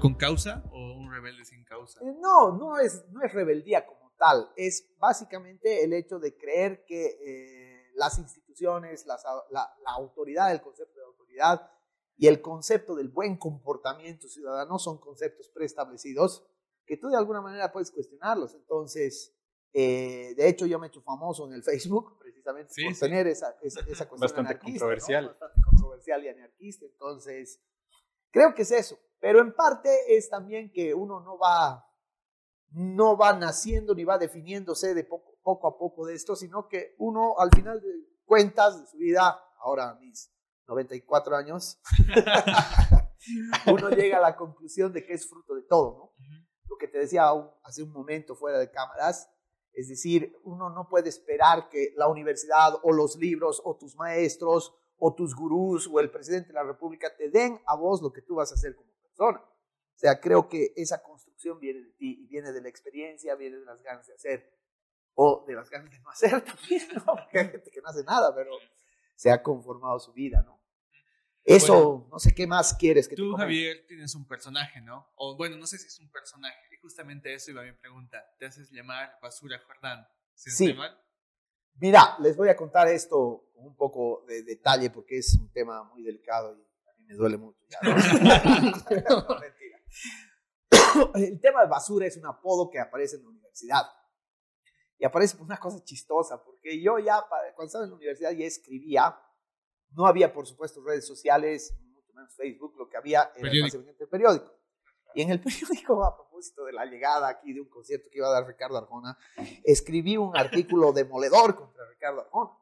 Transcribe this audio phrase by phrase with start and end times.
[0.00, 0.62] con causa
[2.00, 4.50] Eh, no, no es, no es rebeldía como tal.
[4.56, 9.18] Es básicamente el hecho de creer que eh, las instituciones, la,
[9.50, 11.70] la, autoridad, el concepto de autoridad
[12.16, 16.46] y el concepto del buen comportamiento ciudadano son conceptos preestablecidos
[16.86, 18.54] que tú de alguna manera puedes cuestionarlos.
[18.54, 19.34] Entonces,
[19.72, 23.56] eh, de hecho, yo me he hecho famoso en el Facebook precisamente por tener esa,
[23.62, 25.26] esa, cuestión Bastante controversial.
[25.28, 26.84] Bastante controversial y anarquista.
[26.86, 27.60] Entonces,
[28.30, 28.98] creo que es eso.
[29.20, 31.86] Pero en parte es también que uno no va,
[32.70, 36.94] no va naciendo ni va definiéndose de poco, poco a poco de esto, sino que
[36.98, 37.88] uno al final de
[38.24, 40.32] cuentas de su vida, ahora mis
[40.66, 41.80] 94 años,
[43.66, 46.26] uno llega a la conclusión de que es fruto de todo, ¿no?
[46.68, 47.28] Lo que te decía
[47.64, 49.28] hace un momento fuera de cámaras,
[49.72, 54.74] es decir, uno no puede esperar que la universidad o los libros o tus maestros
[54.96, 58.22] o tus gurús o el presidente de la República te den a vos lo que
[58.22, 58.89] tú vas a hacer como
[59.28, 63.58] o sea, creo que esa construcción viene de ti y viene de la experiencia, viene
[63.58, 64.50] de las ganas de hacer
[65.14, 67.04] o de las ganas de no hacer también, ¿no?
[67.04, 68.52] Porque hay gente que no hace nada, pero
[69.14, 70.60] se ha conformado su vida, ¿no?
[71.42, 75.10] Eso, no sé qué más quieres que Tú, Javier, tienes un personaje, ¿no?
[75.16, 76.58] O bueno, no sé si es un personaje.
[76.72, 78.22] Y justamente eso iba mi pregunta.
[78.38, 80.06] ¿Te haces llamar Basura Jordán?
[80.34, 80.74] sí.
[81.74, 85.82] Mira, les voy a contar esto con un poco de detalle porque es un tema
[85.84, 86.69] muy delicado y
[87.10, 87.58] me duele mucho.
[91.14, 93.82] El tema de basura es un apodo que aparece en la universidad.
[94.96, 98.46] Y aparece por una cosa chistosa, porque yo ya, cuando estaba en la universidad, ya
[98.46, 99.18] escribía.
[99.92, 104.54] No había, por supuesto, redes sociales, mucho menos Facebook, lo que había era el periódico.
[105.14, 108.28] Y en el periódico, a propósito de la llegada aquí de un concierto que iba
[108.28, 109.18] a dar Ricardo Arjona,
[109.64, 112.59] escribí un artículo demoledor contra Ricardo Arjona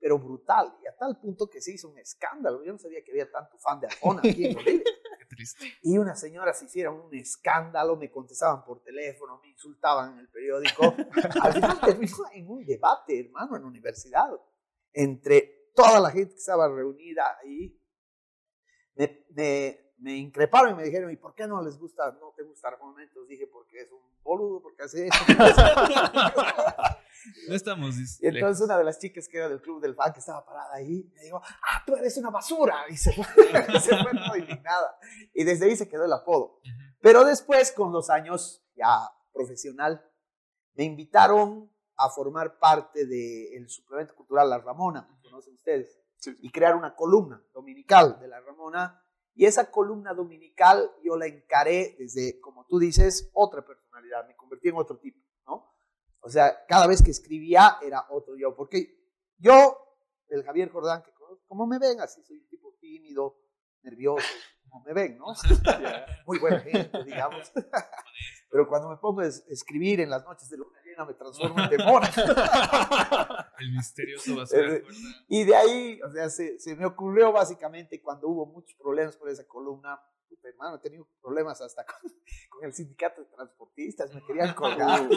[0.00, 2.64] pero brutal, y a tal punto que se hizo un escándalo.
[2.64, 4.84] Yo no sabía que había tanto fan de Arjona aquí en Bolivia.
[5.18, 5.74] Qué triste.
[5.82, 10.82] Y unas señoras hicieron un escándalo, me contestaban por teléfono, me insultaban en el periódico.
[11.42, 14.30] Al final terminó en un debate, hermano, en la universidad,
[14.94, 17.76] entre toda la gente que estaba reunida ahí.
[18.94, 22.42] Me, me, me increparon y me dijeron, ¿y por qué no les gusta, no te
[22.42, 23.02] gusta Arjona?
[23.02, 25.18] Entonces dije, porque es un boludo, porque hace eso.
[27.48, 27.96] No estamos.
[28.20, 30.74] Y entonces una de las chicas que era del club del fan que estaba parada
[30.74, 32.84] ahí, me dijo, ah, tú eres una basura.
[32.88, 33.24] Y se fue,
[33.80, 34.98] se fue muy indignada.
[35.34, 36.60] Y desde ahí se quedó el apodo.
[37.00, 40.04] Pero después, con los años ya profesional,
[40.74, 46.00] me invitaron a formar parte del suplemento cultural La Ramona, conocen ustedes,
[46.40, 49.02] y crear una columna dominical de La Ramona.
[49.34, 54.68] Y esa columna dominical yo la encaré desde, como tú dices, otra personalidad, me convertí
[54.68, 55.18] en otro tipo.
[56.22, 58.98] O sea, cada vez que escribía era otro yo, porque
[59.38, 59.76] yo,
[60.28, 61.10] el Javier Jordán, que
[61.46, 63.36] como me ven, así soy un tipo tímido,
[63.82, 64.26] nervioso,
[64.68, 65.26] como me ven, ¿no?
[66.26, 67.50] Muy buena gente, digamos.
[68.50, 71.70] Pero cuando me pongo a escribir en las noches de luna llena me transformo en
[71.70, 72.08] demonio.
[73.58, 74.84] El misterioso va a ser.
[75.28, 79.28] Y de ahí, o sea, se, se me ocurrió básicamente cuando hubo muchos problemas por
[79.28, 80.00] esa columna,
[80.48, 81.84] hermano, he tenido problemas hasta
[82.50, 85.08] con, el sindicato de transportistas, me querían colgar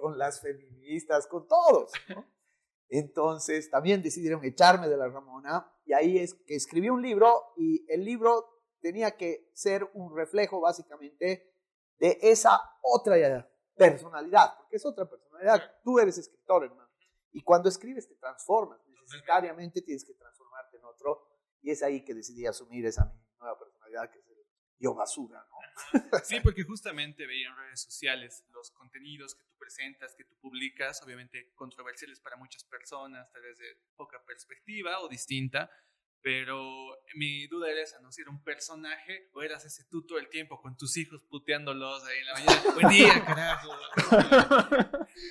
[0.00, 1.92] con, las feministas, con todos.
[2.88, 7.84] Entonces también decidieron echarme de la Ramona y ahí es que escribí un libro y
[7.92, 11.50] el libro tenía que ser un reflejo básicamente
[11.98, 15.62] de esa otra personalidad, porque es otra personalidad.
[15.82, 16.90] Tú eres escritor, hermano.
[17.32, 21.28] Y cuando escribes te transformas, necesariamente tienes que transformarte en otro
[21.62, 24.20] y es ahí que decidí asumir esa nueva personalidad que
[24.84, 25.54] yo basura, ¿no?
[26.24, 31.02] Sí, porque justamente veía en redes sociales los contenidos que tú presentas, que tú publicas,
[31.02, 35.70] obviamente controversiales para muchas personas, tal vez de poca perspectiva o distinta,
[36.22, 36.62] pero
[37.16, 38.10] mi duda era esa, ¿no?
[38.12, 42.04] Si era un personaje o eras ese tú todo el tiempo con tus hijos puteándolos
[42.04, 42.62] ahí en la mañana.
[42.74, 43.70] Buen día, carajo.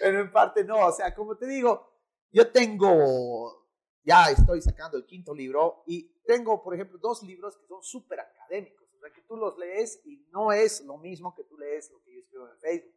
[0.02, 2.00] pero en parte no, o sea, como te digo,
[2.32, 3.70] yo tengo,
[4.04, 8.20] ya estoy sacando el quinto libro y tengo, por ejemplo, dos libros que son súper
[8.20, 12.14] académicos que tú los lees y no es lo mismo que tú lees lo que
[12.14, 12.96] yo escribo en Facebook.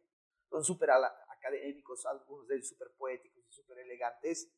[0.49, 4.49] Son súper académicos, algunos de ellos súper poéticos y súper elegantes.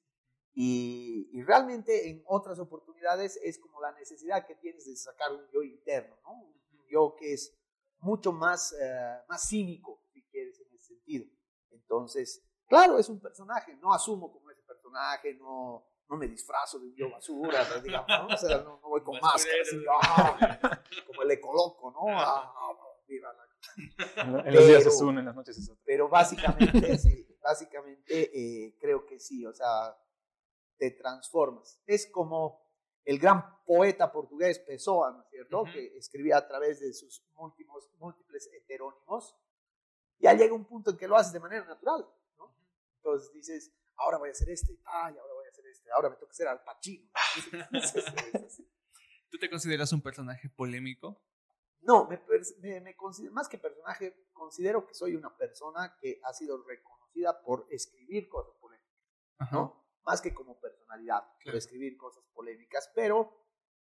[0.53, 5.47] Y, y, realmente en otras oportunidades es como la necesidad que tienes de sacar un
[5.51, 6.33] yo interno, ¿no?
[6.33, 7.55] Un yo que es
[7.99, 10.01] mucho más, eh, más cínico,
[10.99, 11.27] si
[11.71, 16.87] Entonces, claro, es un personaje, no asumo como ese personaje, no, no me disfrazo de
[16.87, 18.27] un yo basura, digamos, ¿no?
[18.27, 19.69] O sea, no, voy con máscaras,
[20.03, 20.83] ¡ah!
[21.05, 22.19] como el ecoloco, ¿no?
[22.19, 22.75] Ah,
[23.07, 23.49] viva la...
[24.45, 25.81] En los días es uno, en las noches es otro.
[25.85, 29.95] Pero básicamente, sí, básicamente eh, creo que sí, o sea,
[30.77, 31.81] te transformas.
[31.85, 32.67] Es como
[33.05, 35.63] el gran poeta portugués Pessoa, ¿no es cierto?
[35.65, 39.37] Que escribía a través de sus múltiples, múltiples heterónimos.
[40.19, 42.05] Ya llega un punto en que lo haces de manera natural,
[42.37, 42.53] ¿no?
[42.97, 45.38] Entonces dices, ahora voy a hacer este, ay, ahora voy a hacer
[45.93, 47.09] ahora me toca ser Al Pacino.
[49.29, 51.21] ¿Tú te consideras un personaje polémico?
[51.81, 52.21] No, me,
[52.81, 57.67] me, considero, más que personaje, considero que soy una persona que ha sido reconocida por
[57.69, 59.85] escribir cosas polémicas, ¿no?
[60.03, 63.33] Más que como personalidad, por escribir cosas polémicas, pero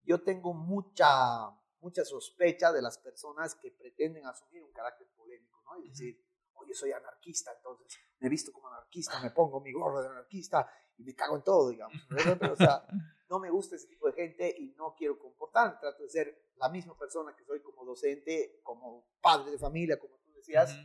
[0.04, 5.78] yo tengo mucha, mucha sospecha de las personas que pretenden asumir un carácter polémico, ¿no?
[5.78, 6.27] Es decir,
[6.60, 10.70] oye, soy anarquista, entonces me he visto como anarquista, me pongo mi gorro de anarquista
[10.98, 11.98] y me cago en todo, digamos.
[12.10, 12.86] Pero, o sea,
[13.30, 16.70] no me gusta ese tipo de gente y no quiero comportarme, trato de ser la
[16.70, 20.76] misma persona que soy como docente, como padre de familia, como tú decías,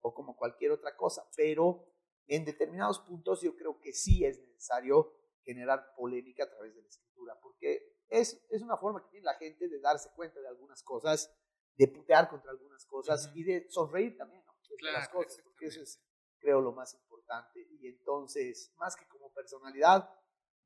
[0.00, 1.86] o como cualquier otra cosa, pero
[2.26, 5.12] en determinados puntos yo creo que sí es necesario
[5.42, 9.34] generar polémica a través de la escritura, porque es, es una forma que tiene la
[9.34, 11.34] gente de darse cuenta de algunas cosas,
[11.76, 14.53] de putear contra algunas cosas y de sonreír también ¿no?
[14.80, 16.00] De las cosas, porque eso es,
[16.38, 17.66] creo, lo más importante.
[17.70, 20.08] Y entonces, más que como personalidad,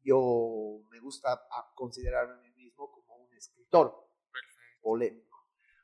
[0.03, 1.41] yo me gusta
[1.75, 4.09] considerarme a mí mismo como un escritor
[4.81, 5.29] polémico.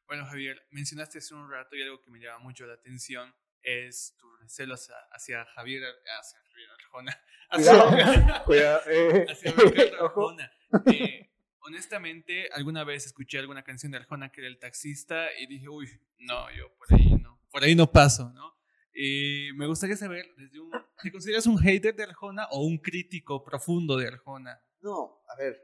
[0.06, 4.14] Bueno, Javier, mencionaste hace un rato y algo que me llama mucho la atención es
[4.18, 5.82] tu recelo hacia, Javier,
[6.18, 7.24] hacia Javier Arjona.
[7.50, 9.26] Hacia, Cuidado, eh.
[9.28, 10.50] hacia Ricardo Arjona.
[10.86, 11.30] Eh,
[11.60, 15.88] honestamente, alguna vez escuché alguna canción de Arjona que era el taxista y dije, uy,
[16.18, 17.14] no, yo por ahí
[17.54, 18.52] por ahí no paso, ¿no?
[18.92, 23.44] Y me gustaría saber, desde un, ¿te consideras un hater de Arjona o un crítico
[23.44, 24.60] profundo de Arjona?
[24.80, 25.56] No, a ver,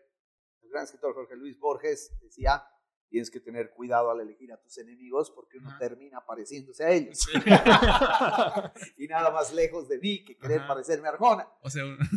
[0.63, 2.63] el gran escritor Jorge Luis Borges decía,
[3.09, 7.27] tienes que tener cuidado al elegir a tus enemigos porque uno termina pareciéndose a ellos.
[8.97, 11.49] y nada más lejos de mí que querer parecerme a Arjona.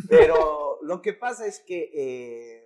[0.08, 2.64] Pero lo que pasa es que, eh,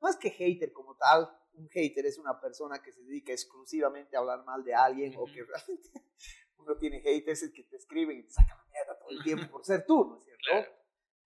[0.00, 4.20] más que hater como tal, un hater es una persona que se dedica exclusivamente a
[4.20, 5.90] hablar mal de alguien o que realmente
[6.58, 9.64] uno tiene haters que te escriben y te sacan la mierda todo el tiempo por
[9.64, 10.72] ser tú, ¿no es cierto?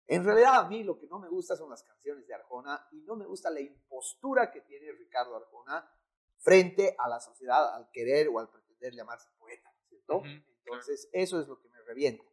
[0.07, 3.01] En realidad a mí lo que no me gusta son las canciones de Arjona y
[3.01, 5.87] no me gusta la impostura que tiene Ricardo Arjona
[6.39, 10.23] frente a la sociedad al querer o al pretender llamarse poeta, ¿cierto?
[10.25, 12.23] Entonces, eso es lo que me revienta.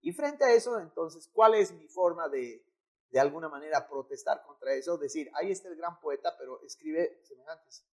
[0.00, 2.64] Y frente a eso, entonces, ¿cuál es mi forma de,
[3.10, 4.98] de alguna manera, protestar contra eso?
[4.98, 7.86] Decir, ahí está el gran poeta, pero escribe semejantes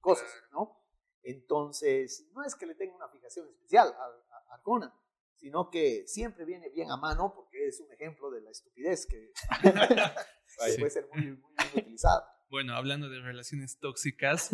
[0.00, 0.80] cosas, ¿no?
[1.22, 4.92] Entonces, no es que le tenga una fijación especial a, a Arjona,
[5.36, 9.32] sino que siempre viene bien a mano porque es un ejemplo de la estupidez que,
[10.78, 12.28] puede ser muy, muy bien utilizada.
[12.48, 14.50] Bueno, hablando de relaciones tóxicas,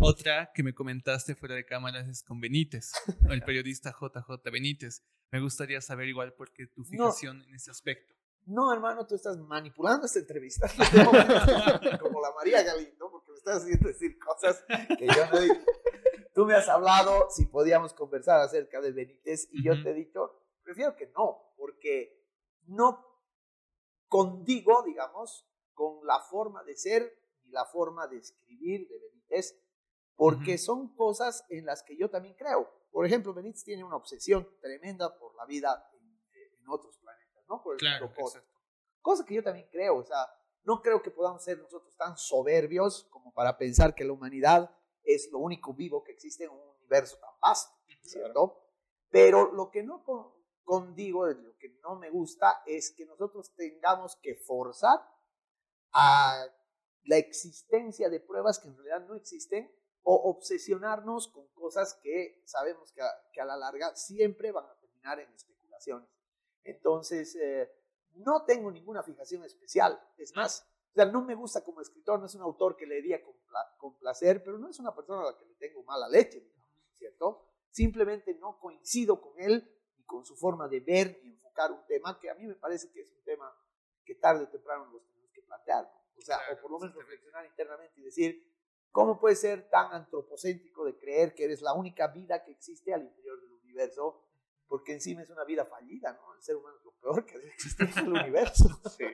[0.00, 2.92] otra que me comentaste fuera de cámaras es con Benítez,
[3.28, 5.04] el periodista JJ Benítez.
[5.30, 8.14] Me gustaría saber igual por qué tu fijación en ese aspecto.
[8.46, 10.68] No, hermano, tú estás manipulando esta entrevista
[12.00, 14.64] como la María Galindo, porque me estás haciendo decir cosas
[14.98, 15.54] que yo no digo.
[16.34, 20.42] Tú me has hablado si podíamos conversar acerca de Benítez y yo te he dicho,
[20.62, 22.20] prefiero que no, porque
[22.66, 23.06] no
[24.08, 29.58] condigo, digamos, con la forma de ser la forma de escribir de Benítez,
[30.16, 32.68] porque son cosas en las que yo también creo.
[32.90, 36.02] Por ejemplo, Benítez tiene una obsesión tremenda por la vida en,
[36.68, 37.01] otros planetas,
[37.52, 37.62] ¿no?
[37.62, 38.10] Por claro,
[39.00, 40.26] Cosa que yo también creo, o sea,
[40.64, 44.70] no creo que podamos ser nosotros tan soberbios como para pensar que la humanidad
[45.02, 48.60] es lo único vivo que existe en un universo tan vasto, ¿cierto?
[49.10, 50.04] Pero lo que no
[50.62, 55.00] condigo, lo que no me gusta, es que nosotros tengamos que forzar
[55.92, 56.46] a
[57.04, 59.70] la existencia de pruebas que en realidad no existen
[60.04, 65.32] o obsesionarnos con cosas que sabemos que a, la larga siempre van a terminar en
[65.32, 66.08] especulaciones.
[66.64, 67.70] Entonces, eh,
[68.14, 69.98] no tengo ninguna fijación especial.
[70.16, 73.22] Es más, o sea, no me gusta como escritor, no es un autor que leería
[73.22, 73.34] con,
[73.78, 76.46] con placer, pero no es una persona a la que le tengo mala leche,
[76.98, 77.48] ¿cierto?
[77.70, 79.66] Simplemente no coincido con él
[79.96, 82.90] ni con su forma de ver y enfocar un tema que a mí me parece
[82.90, 83.50] que es un tema
[84.04, 85.90] que tarde o temprano nos tenemos que plantear.
[86.16, 88.46] O sea, o por lo menos reflexionar internamente y decir,
[88.90, 93.02] ¿cómo puedes ser tan antropocéntrico de creer que eres la única vida que existe al
[93.02, 94.22] interior del universo?
[94.72, 96.34] Porque encima es una vida fallida, ¿no?
[96.34, 98.64] El ser humano es lo peor que debe existir en el universo.
[98.96, 99.04] Sí.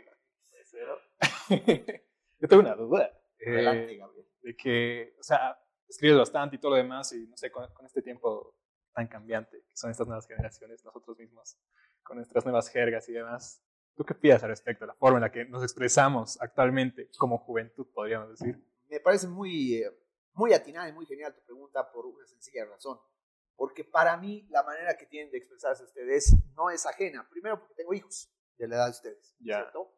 [2.39, 3.11] Yo tengo una duda.
[3.41, 4.29] Eh, Gabriel.
[4.41, 7.85] De que, o sea, escribes bastante y todo lo demás, y no sé, con, con,
[7.87, 8.55] este tiempo
[8.95, 11.59] tan cambiante que son estas nuevas generaciones, nosotros mismos,
[12.05, 13.61] con nuestras nuevas jergas y demás.
[13.97, 17.37] ¿Tú qué piensas al respecto de la forma en la que nos expresamos actualmente como
[17.39, 18.65] juventud, podríamos decir?
[18.89, 19.91] Me parece muy, eh,
[20.35, 23.01] muy atinada y muy genial tu pregunta por una sencilla razón.
[23.59, 27.29] Porque para mí la manera que tienen de expresarse ustedes no es ajena.
[27.29, 29.93] Primero porque tengo hijos de la edad de ustedes, ¿cierto?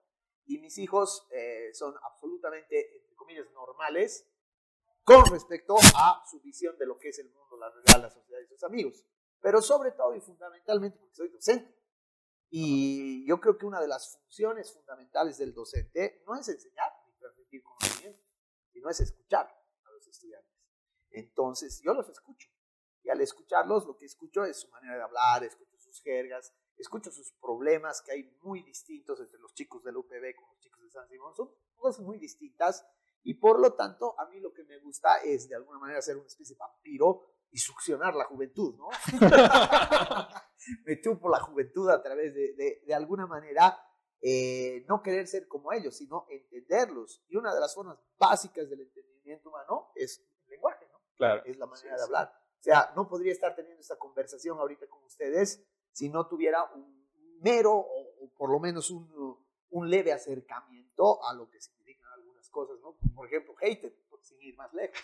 [0.46, 4.26] Y mis hijos eh, son absolutamente, entre comillas, normales
[5.04, 8.40] con respecto a su visión de lo que es el mundo, la realidad, la sociedad
[8.40, 9.04] y sus amigos.
[9.40, 11.78] Pero sobre todo y fundamentalmente porque soy docente.
[12.48, 17.12] Y yo creo que una de las funciones fundamentales del docente no es enseñar ni
[17.18, 18.24] transmitir conocimiento,
[18.72, 19.46] sino es escuchar
[19.84, 20.50] a los estudiantes.
[21.10, 22.49] Entonces, yo los escucho.
[23.02, 27.10] Y al escucharlos, lo que escucho es su manera de hablar, escucho sus jergas, escucho
[27.10, 30.90] sus problemas que hay muy distintos entre los chicos del UPB con los chicos de
[30.90, 31.34] San Simón.
[31.34, 32.86] Son cosas muy distintas
[33.22, 36.16] y por lo tanto a mí lo que me gusta es de alguna manera ser
[36.16, 38.88] una especie de vampiro y succionar la juventud, ¿no?
[40.86, 43.76] me chupo la juventud a través de, de, alguna manera,
[44.20, 47.24] eh, no querer ser como ellos, sino entenderlos.
[47.28, 51.00] Y una de las formas básicas del entendimiento humano es el lenguaje, ¿no?
[51.16, 51.42] Claro.
[51.44, 52.39] Es la manera de hablar.
[52.60, 57.08] O sea, no podría estar teniendo esta conversación ahorita con ustedes si no tuviera un
[57.40, 59.38] mero o, por lo menos un,
[59.70, 62.96] un, leve acercamiento a lo que significan algunas cosas, ¿no?
[63.14, 65.02] Por ejemplo, hater, sin ir más lejos.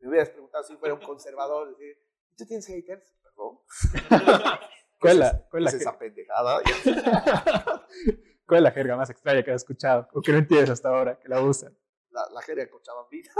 [0.00, 1.98] Me hubieras preguntado si fuera un conservador, decir,
[2.36, 3.14] ¿tú tienes haters?
[3.22, 3.60] Perdón.
[4.98, 6.62] ¿Cuál es la, cuál es esa pendejada?
[8.46, 11.18] ¿Cuál es la jerga más extraña que has escuchado o que no entiendes hasta ahora
[11.18, 11.76] que la usan?
[12.10, 13.30] La, la jerga cochabambina.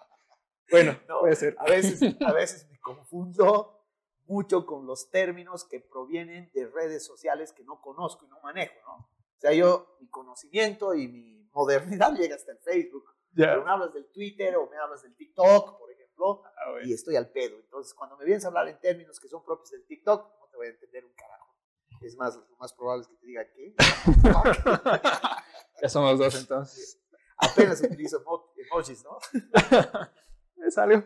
[0.70, 1.56] bueno, no, puede ser.
[1.58, 3.76] A veces, a veces me confundo
[4.26, 8.74] mucho con los términos que provienen de redes sociales que no conozco y no manejo,
[8.86, 8.96] ¿no?
[8.96, 13.04] O sea, yo, mi conocimiento y mi modernidad llega hasta el Facebook.
[13.34, 17.14] Pero me hablas del Twitter o me hablas del TikTok, por ejemplo, ah, y estoy
[17.14, 17.58] al pedo.
[17.60, 20.56] Entonces, cuando me vienes a hablar en términos que son propios del TikTok, no te
[20.56, 21.54] voy a entender un carajo.
[22.00, 23.74] Es más, lo más probable es que te diga que.
[25.82, 27.00] ya somos dos entonces.
[27.36, 28.22] Apenas utilizo
[28.56, 29.18] emojis, ¿no?
[30.66, 31.04] Es algo.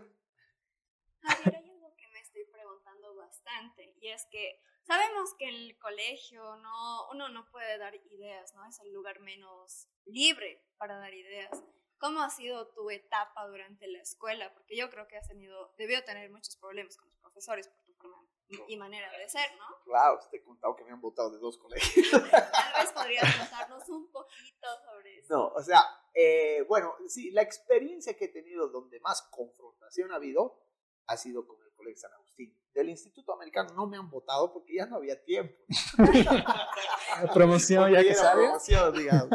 [4.05, 8.67] y es que sabemos que el colegio no, uno no puede dar ideas, ¿no?
[8.67, 11.65] Es el lugar menos libre para dar ideas.
[11.99, 14.53] ¿Cómo ha sido tu etapa durante la escuela?
[14.53, 17.95] Porque yo creo que has tenido, debió tener muchos problemas con los profesores por tu
[17.95, 18.23] forma
[18.69, 19.65] y manera de ser, ¿no?
[19.85, 22.11] Claro, te he contado que me han votado de dos colegios.
[22.31, 25.35] Tal vez podrías contarnos un poquito sobre eso.
[25.35, 25.81] No, o sea,
[26.15, 30.61] eh, bueno, sí, la experiencia que he tenido donde más confrontación ha habido
[31.07, 32.57] ha sido con el Colegio San Agustín.
[32.73, 35.55] Del Instituto Americano no me han votado porque ya no había tiempo.
[37.35, 38.45] promoción ya que sale.
[38.45, 39.31] Promoción, digamos.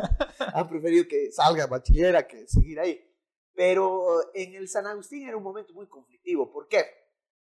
[0.53, 3.05] Han preferido que salga bachillera que seguir ahí.
[3.53, 6.51] Pero en el San Agustín era un momento muy conflictivo.
[6.51, 6.85] ¿Por qué?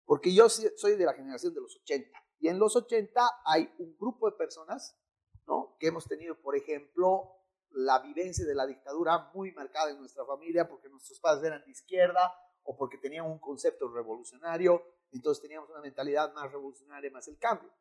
[0.06, 2.24] Porque yo soy de la generación de los 80.
[2.40, 4.98] Y en los 80 hay un grupo de personas
[5.48, 5.76] ¿no?
[5.80, 7.43] que hemos tenido, por ejemplo,
[7.74, 11.72] la vivencia de la dictadura muy marcada en nuestra familia porque nuestros padres eran de
[11.72, 17.38] izquierda o porque tenían un concepto revolucionario, entonces teníamos una mentalidad más revolucionaria, más el
[17.38, 17.72] cambio.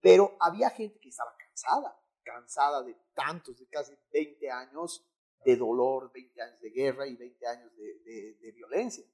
[0.00, 5.04] Pero había gente que estaba cansada, cansada de tantos, de casi 20 años
[5.44, 9.04] de dolor, 20 años de guerra y 20 años de, de, violencia.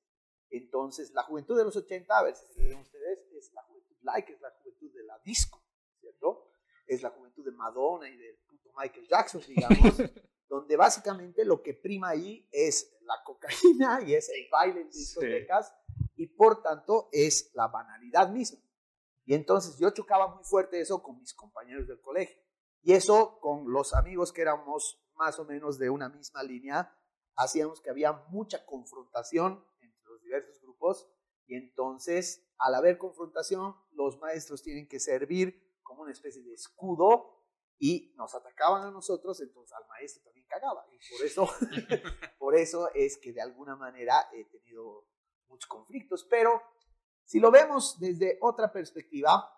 [0.51, 4.33] Entonces, la juventud de los 80, a ver si ven ustedes, es la juventud like,
[4.33, 5.63] es la juventud de la disco,
[6.01, 6.51] ¿cierto?
[6.87, 8.39] Es la juventud de Madonna y del
[8.77, 9.95] Michael Jackson, digamos,
[10.49, 15.75] donde básicamente lo que prima ahí es la cocaína y es el baile en discotecas
[16.17, 18.61] y por tanto es la banalidad misma.
[19.25, 22.41] Y entonces yo chocaba muy fuerte eso con mis compañeros del colegio.
[22.83, 26.95] Y eso con los amigos que éramos más o menos de una misma línea,
[27.37, 31.09] hacíamos que había mucha confrontación entre los diversos grupos.
[31.47, 37.44] Y entonces al haber confrontación los maestros tienen que servir como una especie de escudo
[37.87, 40.87] y nos atacaban a nosotros, entonces al maestro también cagaba.
[40.91, 41.47] Y por eso,
[42.39, 45.07] por eso es que de alguna manera he tenido
[45.49, 46.25] muchos conflictos.
[46.25, 46.63] Pero
[47.25, 49.55] si lo vemos desde otra perspectiva,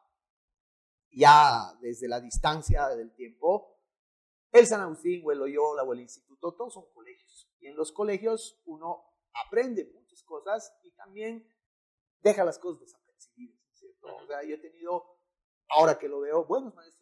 [1.12, 3.78] ya desde la distancia del tiempo,
[4.50, 7.48] el San Agustín o el Loyola o el Instituto, todos son colegios.
[7.60, 9.04] Y en los colegios uno
[9.46, 11.48] aprende muchas cosas y también
[12.22, 14.16] deja las cosas desapercibidas, ¿cierto?
[14.16, 15.16] O sea, yo he tenido,
[15.68, 16.95] ahora que lo veo, buenos maestros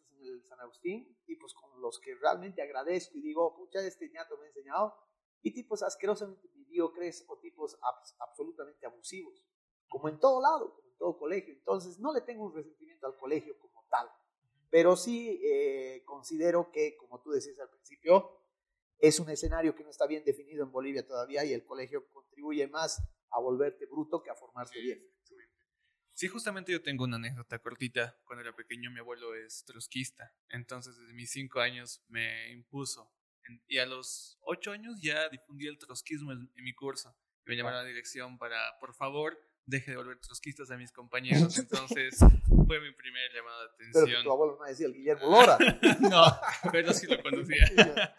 [0.47, 4.47] San Agustín, tipos con los que realmente agradezco y digo, pucha, este ñato me ha
[4.47, 4.93] enseñado,
[5.41, 7.77] y tipos asquerosamente mediocres o tipos
[8.19, 9.45] absolutamente abusivos,
[9.87, 11.53] como en todo lado, como en todo colegio.
[11.53, 14.09] Entonces, no le tengo un resentimiento al colegio como tal,
[14.69, 18.41] pero sí eh, considero que, como tú decías al principio,
[18.97, 22.67] es un escenario que no está bien definido en Bolivia todavía y el colegio contribuye
[22.67, 24.99] más a volverte bruto que a formarte bien.
[25.23, 25.35] Sí,
[26.29, 28.17] justamente yo tengo una anécdota cortita.
[28.23, 30.33] Cuando era pequeño, mi abuelo es trotskista.
[30.49, 33.11] Entonces, desde mis cinco años me impuso.
[33.67, 37.15] y a los ocho años ya difundí el trotskismo en, mi curso.
[37.45, 41.57] Me llamaron a la dirección para, por favor, deje de volver trotskistas a mis compañeros.
[41.59, 42.17] Entonces,
[42.65, 44.05] fue mi primer llamado de atención.
[44.05, 45.57] Pero tu abuelo no decía el Guillermo Lora.
[45.99, 46.25] no,
[46.71, 48.15] pero sí lo conocía.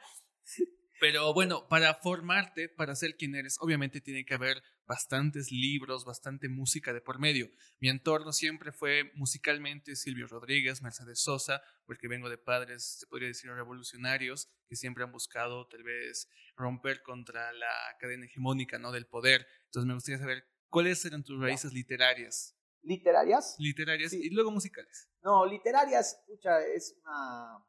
[0.99, 6.49] Pero bueno, para formarte, para ser quien eres, obviamente tiene que haber bastantes libros, bastante
[6.49, 7.51] música de por medio.
[7.81, 13.29] Mi entorno siempre fue musicalmente Silvio Rodríguez, Mercedes Sosa, porque vengo de padres, se podría
[13.29, 18.93] decir, revolucionarios, que siempre han buscado tal vez romper contra la cadena hegemónica ¿no?
[18.93, 19.47] del poder.
[19.67, 22.57] Entonces me gustaría saber cuáles eran tus raíces literarias.
[22.83, 23.57] ¿Literarias?
[23.59, 25.11] Literarias y luego musicales.
[25.23, 27.65] No, literarias, escucha, es una,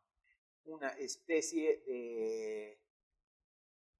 [0.65, 2.79] una especie de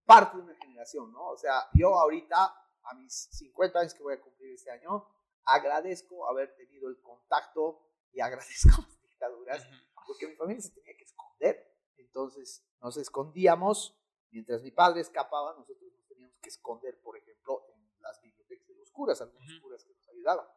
[0.07, 1.31] parte de una generación, ¿no?
[1.31, 5.05] O sea, yo ahorita, a mis 50 años que voy a cumplir este año,
[5.43, 9.67] agradezco haber tenido el contacto y agradezco las dictaduras,
[10.07, 11.75] porque mi familia se tenía que esconder.
[11.97, 13.99] Entonces, nos escondíamos,
[14.31, 18.75] mientras mi padre escapaba, nosotros nos teníamos que esconder, por ejemplo, en las bibliotecas de
[18.75, 20.47] los curas, algunos curas que nos ayudaban.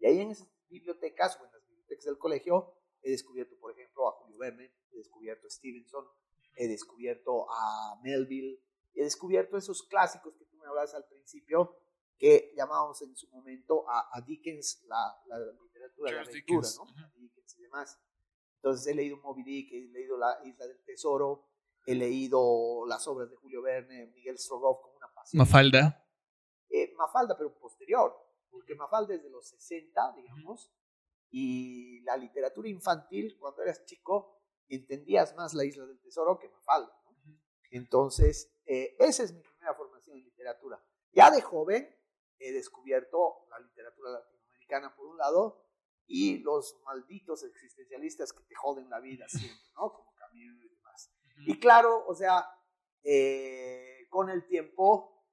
[0.00, 4.08] Y ahí en esas bibliotecas o en las bibliotecas del colegio, he descubierto, por ejemplo,
[4.08, 6.04] a Julio Verne, he descubierto a Stevenson,
[6.56, 8.60] he descubierto a Melville,
[8.94, 11.76] he descubierto esos clásicos que tú me hablabas al principio,
[12.18, 15.22] que llamábamos en su momento a, Dickens la,
[15.62, 17.10] literatura de la aventura, ¿no?
[17.16, 18.00] Dickens y demás.
[18.56, 21.48] Entonces he leído Moby Dick, he leído La Isla del Tesoro,
[21.86, 25.38] he leído las obras de Julio Verne, Miguel Strogoff con una pasión.
[25.38, 26.04] Mafalda.
[26.68, 28.14] Eh, Mafalda, pero posterior,
[28.50, 30.72] porque Mafalda es de los 60, digamos,
[31.30, 36.92] y la literatura infantil, cuando eras chico, entendías más La Isla del Tesoro que Mafalda.
[37.70, 40.78] Entonces, eh, esa es mi primera formación en literatura.
[41.12, 41.88] Ya de joven
[42.38, 45.64] he descubierto la literatura latinoamericana por un lado
[46.06, 49.90] y los malditos existencialistas que te joden la vida siempre, ¿no?
[49.90, 51.10] Como Camilo y demás.
[51.46, 52.46] Y claro, o sea,
[53.02, 55.24] eh, con el tiempo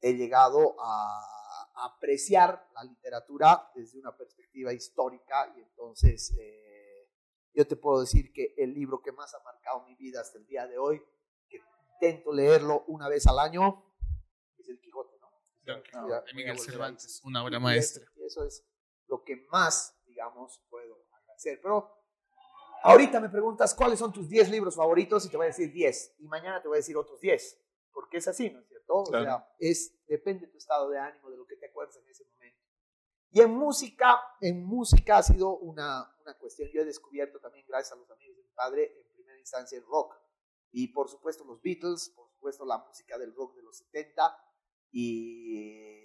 [0.00, 1.28] he llegado a,
[1.74, 7.08] apreciar la literatura desde una perspectiva histórica y entonces eh,
[7.54, 10.46] yo te puedo decir que el libro que más ha marcado mi vida hasta el
[10.46, 11.02] día de hoy
[12.02, 13.84] intento leerlo una vez al año,
[14.58, 15.30] es el Quijote, ¿no?
[16.34, 18.04] Miguel Cervantes, una obra maestra.
[18.16, 18.66] Y eso es
[19.06, 21.60] lo que más, digamos, puedo agradecer.
[21.62, 21.92] Pero
[22.82, 26.16] ahorita me preguntas cuáles son tus 10 libros favoritos y te voy a decir 10.
[26.18, 27.60] Y mañana te voy a decir otros 10.
[27.92, 28.94] Porque es así, ¿no es cierto?
[28.94, 32.08] O sea, es, depende de tu estado de ánimo, de lo que te acuerdas en
[32.08, 32.58] ese momento.
[33.30, 36.68] Y en música, en música ha sido una, una cuestión.
[36.72, 39.84] Yo he descubierto también, gracias a los amigos de mi padre, en primera instancia el
[39.84, 40.21] rock.
[40.72, 44.36] Y por supuesto los Beatles, por supuesto la música del rock de los 70
[44.90, 46.02] y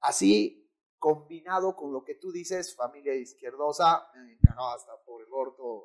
[0.00, 5.84] así combinado con lo que tú dices, familia izquierdosa, me encantaba hasta por el gordo,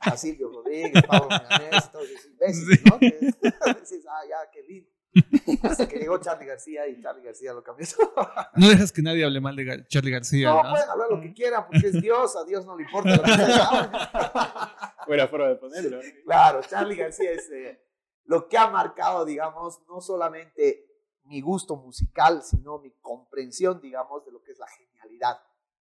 [0.00, 2.98] a Silvio Rodríguez, Pablo Milanés, todos esos imbéciles, ¿no?
[2.98, 3.18] Que
[3.80, 4.90] dices, ah, ya, qué lindo.
[5.62, 7.86] Hasta que llegó Charlie García y Charlie García lo cambió
[8.56, 10.50] No dejas que nadie hable mal de Charlie García.
[10.50, 13.22] No, pueden hablar lo que quieran porque es Dios, a Dios no le importa lo
[13.22, 13.30] que
[15.06, 16.00] Fuera forma de ponerlo.
[16.24, 17.80] Claro, Charlie García es eh,
[18.24, 20.86] lo que ha marcado, digamos, no solamente
[21.24, 25.38] mi gusto musical, sino mi comprensión, digamos, de lo que es la genialidad.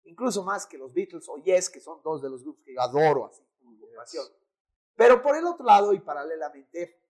[0.04, 2.82] Incluso más que los Beatles o Yes, que son dos de los grupos que yo
[2.82, 4.26] adoro, así, con pasión.
[4.96, 7.01] Pero por el otro lado y paralelamente,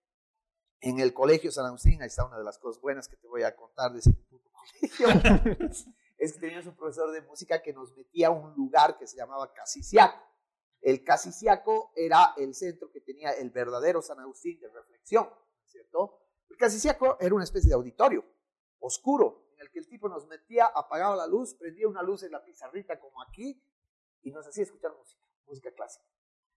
[0.82, 3.44] en el colegio San Agustín, ahí está una de las cosas buenas que te voy
[3.44, 5.08] a contar de ese puto colegio,
[6.18, 9.18] es que teníamos un profesor de música que nos metía a un lugar que se
[9.18, 10.20] llamaba Casiciaco.
[10.82, 15.30] El Casiciaco era el centro que tenía el verdadero San Agustín de reflexión,
[15.66, 16.20] ¿cierto?
[16.50, 18.26] El Casiciaco era una especie de auditorio
[18.80, 22.32] oscuro, en el que el tipo nos metía, apagaba la luz, prendía una luz en
[22.32, 23.64] la pizarrita como aquí
[24.24, 26.06] y nos hacía escuchar música, música clásica.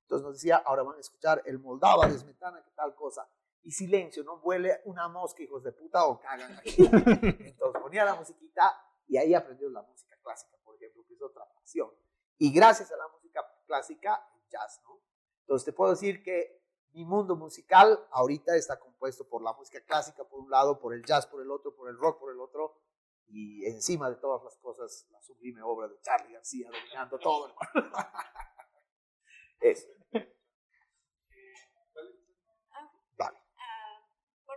[0.02, 3.28] Entonces nos decía, ahora van a escuchar el Moldava de Smetana, que tal cosa
[3.64, 6.74] y silencio, no vuele una mosca, hijos de puta, o cagan aquí.
[6.78, 11.46] Entonces ponía la musiquita y ahí aprendió la música clásica, por ejemplo, que es otra
[11.52, 11.90] pasión.
[12.38, 15.00] Y gracias a la música clásica, el jazz, ¿no?
[15.40, 20.24] Entonces te puedo decir que mi mundo musical ahorita está compuesto por la música clásica
[20.24, 22.80] por un lado, por el jazz por el otro, por el rock por el otro,
[23.28, 27.54] y encima de todas las cosas, la sublime obra de Charlie García dominando todo.
[29.60, 29.88] Eso.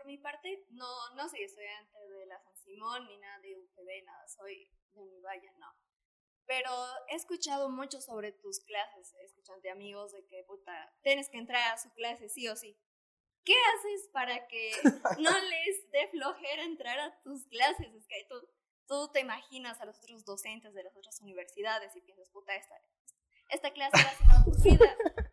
[0.08, 4.28] Mi parte, no, no soy estudiante de la San Simón ni nada de UPB, nada,
[4.28, 5.68] soy de mi valle, no.
[6.46, 6.72] Pero
[7.10, 11.38] he escuchado mucho sobre tus clases, he escuchado de amigos de que, puta, tienes que
[11.38, 12.80] entrar a su clase sí o sí.
[13.44, 14.72] ¿Qué haces para que
[15.20, 17.94] no les dé flojera entrar a tus clases?
[17.94, 18.36] Es que tú
[18.88, 22.76] tú te imaginas a los otros docentes de las otras universidades y piensas, puta, esta,
[23.50, 24.98] esta clase va a ser aburrida.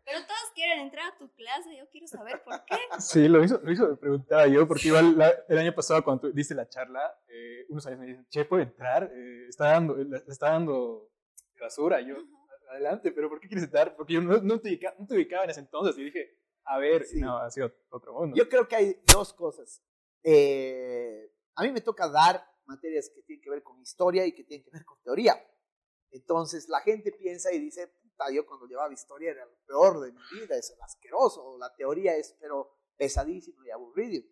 [0.55, 2.77] Quieren entrar a tu clase, yo quiero saber por qué.
[3.01, 5.17] Sí, lo hizo, lo hizo me preguntaba yo, porque igual
[5.49, 8.63] el año pasado cuando tú diste la charla, eh, unos años me dicen, che, ¿puedo
[8.63, 9.11] entrar?
[9.13, 11.11] Eh, está dando, le, está dando
[11.61, 12.01] basura.
[12.01, 12.17] yo,
[12.71, 13.97] adelante, pero ¿por qué quieres entrar?
[13.97, 16.79] Porque yo no, no, te, ubicaba, no te ubicaba en ese entonces y dije, a
[16.79, 18.37] ver, no, ha sido otro mundo.
[18.37, 19.83] Yo creo que hay dos cosas.
[20.23, 24.45] Eh, a mí me toca dar materias que tienen que ver con historia y que
[24.45, 25.35] tienen que ver con teoría.
[26.11, 30.13] Entonces la gente piensa y dice, puta, yo cuando llevaba historia era lo peor de
[30.13, 34.25] mi vida, es asqueroso, la teoría es pero pesadísimo y aburrido.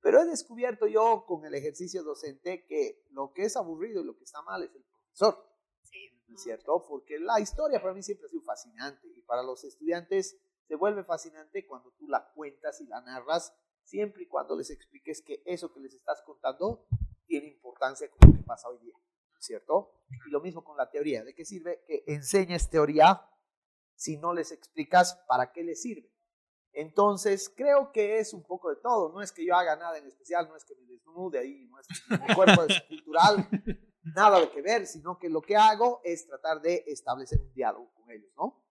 [0.00, 4.16] Pero he descubierto yo con el ejercicio docente que lo que es aburrido y lo
[4.16, 5.48] que está mal es el profesor.
[5.82, 6.10] Sí.
[6.28, 6.84] ¿No es cierto?
[6.86, 11.04] Porque la historia para mí siempre ha sido fascinante y para los estudiantes se vuelve
[11.04, 15.72] fascinante cuando tú la cuentas y la narras, siempre y cuando les expliques que eso
[15.72, 16.86] que les estás contando
[17.26, 18.94] tiene importancia con lo que pasa hoy día,
[19.44, 19.92] ¿cierto?
[20.26, 21.24] Y lo mismo con la teoría.
[21.24, 23.28] ¿De qué sirve que enseñes teoría
[23.94, 26.10] si no les explicas para qué les sirve?
[26.72, 29.12] Entonces, creo que es un poco de todo.
[29.12, 31.78] No es que yo haga nada en especial, no es que me desnude ahí, no
[31.78, 33.48] es que mi cuerpo es cultural,
[34.14, 37.92] nada de que ver, sino que lo que hago es tratar de establecer un diálogo
[37.94, 38.64] con ellos, ¿no?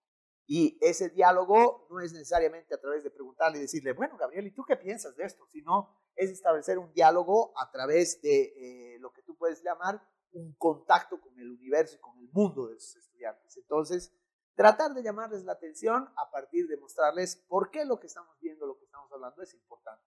[0.45, 4.51] Y ese diálogo no es necesariamente a través de preguntarle y decirle, bueno, Gabriel, ¿y
[4.51, 5.45] tú qué piensas de esto?
[5.47, 10.01] Sino es establecer un diálogo a través de eh, lo que tú puedes llamar
[10.34, 13.58] un contacto con el universo y con el mundo de sus estudiantes.
[13.58, 14.13] Entonces,
[14.56, 18.65] tratar de llamarles la atención a partir de mostrarles por qué lo que estamos viendo,
[18.65, 20.04] lo que estamos hablando es importante.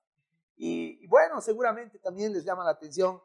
[0.57, 3.21] Y, bueno, seguramente también les llama la atención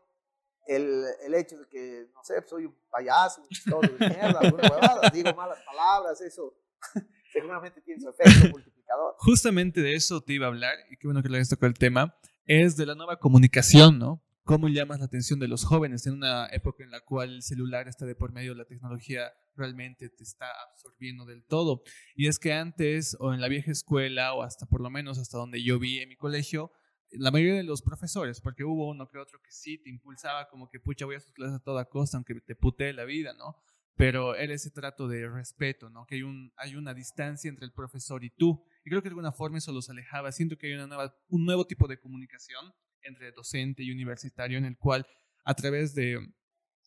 [0.68, 5.10] el, el, hecho de que, no sé, soy un payaso, un de mierda, alguna huevada,
[5.10, 6.54] digo malas palabras, eso
[7.34, 9.16] seguramente tiene su efecto multiplicador.
[9.18, 11.78] Justamente de eso te iba a hablar, y qué bueno que le hayas tocado el
[11.78, 14.22] tema es de la nueva comunicación, ¿no?
[14.44, 17.88] ¿Cómo llamas la atención de los jóvenes en una época en la cual el celular
[17.88, 21.84] está de por medio, la tecnología realmente te está absorbiendo del todo?
[22.16, 25.38] Y es que antes, o en la vieja escuela, o hasta por lo menos hasta
[25.38, 26.72] donde yo vi en mi colegio,
[27.12, 30.70] la mayoría de los profesores, porque hubo uno que otro que sí te impulsaba como
[30.70, 33.58] que, pucha, voy a sus clases a toda costa, aunque te putee la vida, ¿no?
[33.96, 36.08] Pero era ese trato de respeto, ¿no?
[36.08, 38.66] Que hay, un, hay una distancia entre el profesor y tú.
[38.84, 40.32] Y creo que de alguna forma eso los alejaba.
[40.32, 42.74] Siento que hay una nueva, un nuevo tipo de comunicación
[43.04, 45.06] entre docente y universitario en el cual
[45.44, 46.20] a través de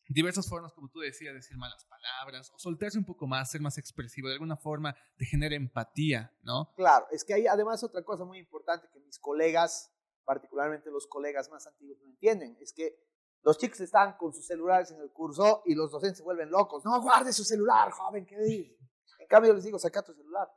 [0.09, 3.79] diversas formas, como tú decías, decir malas palabras o soltarse un poco más, ser más
[3.79, 6.72] expresivo, de alguna forma te genera empatía, ¿no?
[6.77, 9.92] Claro, es que hay además otra cosa muy importante que mis colegas,
[10.24, 12.96] particularmente los colegas más antiguos, no entienden, es que
[13.42, 16.83] los chicos están con sus celulares en el curso y los docentes se vuelven locos.
[16.85, 18.79] No, guarde su celular, joven, ¿qué dice?
[19.18, 20.48] En cambio, yo les digo, saca tu celular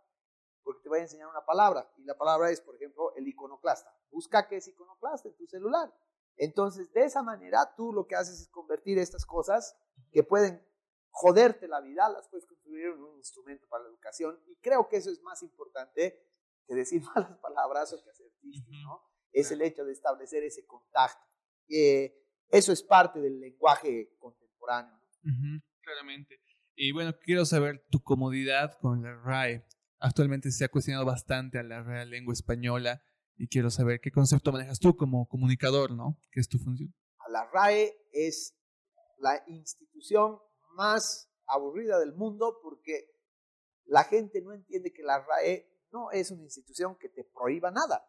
[0.88, 1.92] te voy a enseñar una palabra.
[1.98, 3.94] Y la palabra es, por ejemplo, el iconoclasta.
[4.10, 5.94] Busca qué es iconoclasta en tu celular.
[6.38, 9.78] Entonces, de esa manera, tú lo que haces es convertir estas cosas
[10.14, 10.66] que pueden
[11.10, 14.42] joderte la vida, las puedes construir en un instrumento para la educación.
[14.48, 16.26] Y creo que eso es más importante
[16.66, 19.02] que decir malas palabras o que hacer chistes, ¿no?
[19.34, 21.28] Es el hecho de establecer ese contacto.
[21.68, 24.98] eso es parte del lenguaje contemporáneo.
[25.82, 26.40] Claramente.
[26.76, 29.68] Y bueno, quiero saber tu comodidad con la RAE.
[30.00, 33.02] Actualmente se ha cuestionado bastante a la Real Lengua Española
[33.36, 36.20] y quiero saber qué concepto manejas tú como comunicador, ¿no?
[36.32, 36.94] ¿Qué es tu función?
[37.30, 38.56] La RAE es
[39.18, 40.40] la institución
[40.76, 43.10] más aburrida del mundo porque
[43.86, 48.08] la gente no entiende que la RAE no es una institución que te prohíba nada.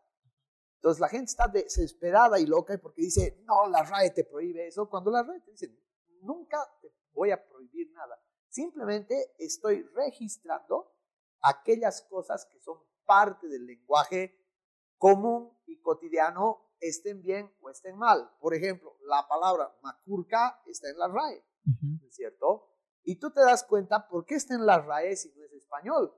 [0.76, 4.88] Entonces la gente está desesperada y loca porque dice, no, la RAE te prohíbe eso,
[4.88, 5.74] cuando la RAE te dice,
[6.20, 8.20] nunca te voy a prohibir nada.
[8.48, 10.97] Simplemente estoy registrando
[11.42, 14.38] aquellas cosas que son parte del lenguaje
[14.98, 18.30] común y cotidiano estén bien o estén mal.
[18.40, 21.44] Por ejemplo, la palabra macurca está en la RAE,
[22.06, 22.68] ¿es cierto?
[23.02, 26.14] Y tú te das cuenta por qué está en la RAE si no es español.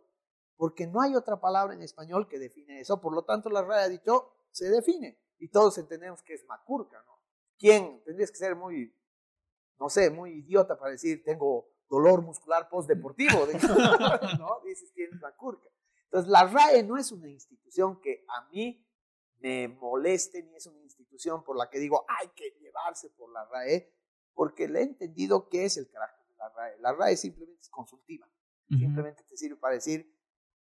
[0.56, 3.00] Porque no hay otra palabra en español que define eso.
[3.00, 5.18] Por lo tanto, la RAE ha dicho, se define.
[5.38, 7.22] Y todos entendemos que es macurca, ¿no?
[7.58, 8.02] ¿Quién?
[8.04, 8.94] Tendrías que ser muy,
[9.78, 13.46] no sé, muy idiota para decir, tengo dolor muscular postdeportivo,
[14.38, 14.60] ¿no?
[14.64, 15.68] Dices, tienes la curca.
[16.04, 18.86] Entonces, la RAE no es una institución que a mí
[19.40, 23.44] me moleste, ni es una institución por la que digo, hay que llevarse por la
[23.46, 23.92] RAE,
[24.34, 26.78] porque le he entendido qué es el carácter de la RAE.
[26.78, 28.28] La RAE simplemente es consultiva,
[28.68, 30.16] simplemente te sirve para decir,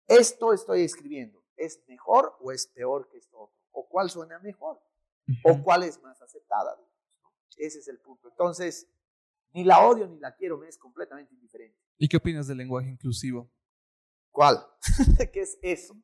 [0.08, 3.60] esto estoy escribiendo, ¿es mejor o es peor que esto otro?
[3.72, 4.82] ¿O cuál suena mejor?
[5.44, 6.76] ¿O cuál es más aceptada?
[7.58, 8.30] Ese es el punto.
[8.30, 8.90] Entonces,
[9.54, 11.80] ni la odio ni la quiero, me es completamente indiferente.
[11.98, 13.52] ¿Y qué opinas del lenguaje inclusivo?
[14.32, 14.58] ¿Cuál?
[15.34, 15.96] ¿Qué es eso?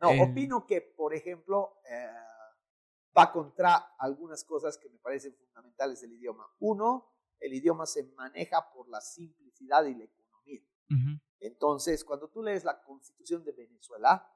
[0.00, 2.08] No, opino que, por ejemplo, eh,
[3.16, 6.46] va contra algunas cosas que me parecen fundamentales del idioma.
[6.60, 10.62] Uno, el idioma se maneja por la simplicidad y la economía.
[11.40, 14.26] Entonces, cuando tú lees la constitución de Venezuela,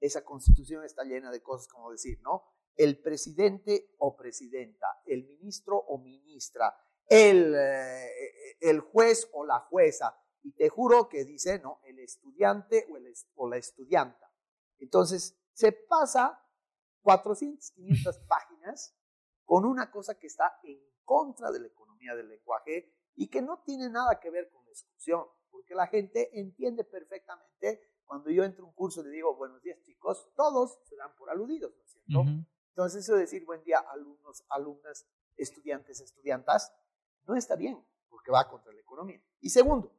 [0.00, 2.44] esa constitución está llena de cosas como decir, ¿no?
[2.76, 6.74] El presidente o presidenta, el ministro o ministra,
[7.10, 10.16] el, eh, el juez o la jueza.
[10.42, 11.80] Y te juro que dice, ¿no?
[11.84, 14.32] El estudiante o, el, o la estudianta.
[14.78, 16.42] Entonces, se pasa
[17.02, 18.96] 400, 500 páginas
[19.44, 23.62] con una cosa que está en contra de la economía del lenguaje y que no
[23.64, 28.64] tiene nada que ver con la exclusión, porque la gente entiende perfectamente cuando yo entro
[28.64, 31.84] a un curso y le digo buenos días chicos, todos se dan por aludidos, ¿no
[31.84, 32.24] es cierto?
[32.68, 36.72] Entonces eso de decir buen día alumnos, alumnas, estudiantes, estudiantas,
[37.26, 39.22] no está bien, porque va contra la economía.
[39.40, 39.92] Y segundo,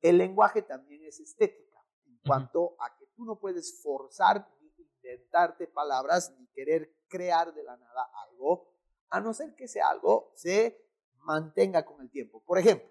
[0.00, 4.62] el lenguaje también es estética, en cuanto a que tú no puedes forzar ni
[5.02, 8.72] inventarte palabras ni querer crear de la nada algo,
[9.10, 10.88] a no ser que ese algo se
[11.24, 12.42] mantenga con el tiempo.
[12.44, 12.88] Por ejemplo,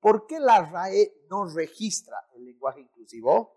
[0.00, 3.56] ¿por qué la RAE no registra el lenguaje inclusivo?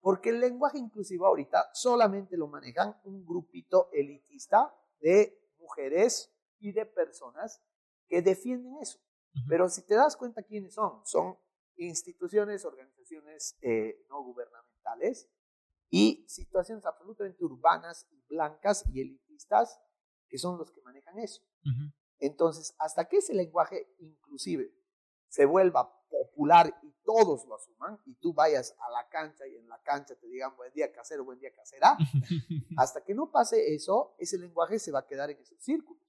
[0.00, 6.86] Porque el lenguaje inclusivo ahorita solamente lo manejan un grupito elitista de mujeres y de
[6.86, 7.62] personas
[8.08, 8.98] que defienden eso.
[9.48, 11.36] Pero si te das cuenta quiénes son, son
[11.76, 15.30] instituciones, organizaciones eh, no gubernamentales
[15.90, 19.80] y situaciones absolutamente urbanas y blancas y elitistas
[20.28, 21.42] que son los que manejan eso.
[22.18, 24.72] Entonces, hasta que ese lenguaje inclusive
[25.28, 29.68] se vuelva popular y todos lo asuman y tú vayas a la cancha y en
[29.68, 31.96] la cancha te digan buen día casero, buen día casera,
[32.78, 36.02] hasta que no pase eso, ese lenguaje se va a quedar en esos círculos.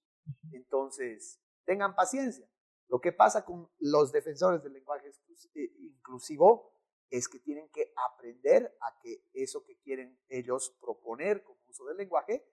[0.51, 2.47] Entonces, tengan paciencia.
[2.87, 5.09] Lo que pasa con los defensores del lenguaje
[5.55, 6.73] eh, inclusivo
[7.09, 11.97] es que tienen que aprender a que eso que quieren ellos proponer como uso del
[11.97, 12.43] lenguaje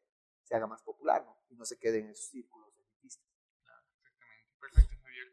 [0.44, 1.36] se haga más popular ¿no?
[1.48, 3.26] y no se quede en esos círculos elitistas.
[3.90, 4.58] perfectamente.
[4.60, 5.26] Perfecto, Javier.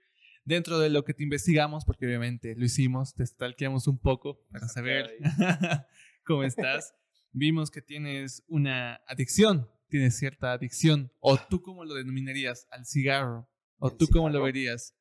[0.45, 4.67] Dentro de lo que te investigamos, porque obviamente lo hicimos, te stalkeamos un poco para
[4.67, 5.17] saber
[6.25, 6.95] cómo estás,
[7.31, 13.49] vimos que tienes una adicción, tienes cierta adicción, o tú cómo lo denominarías al cigarro,
[13.79, 14.95] o tú cómo lo verías.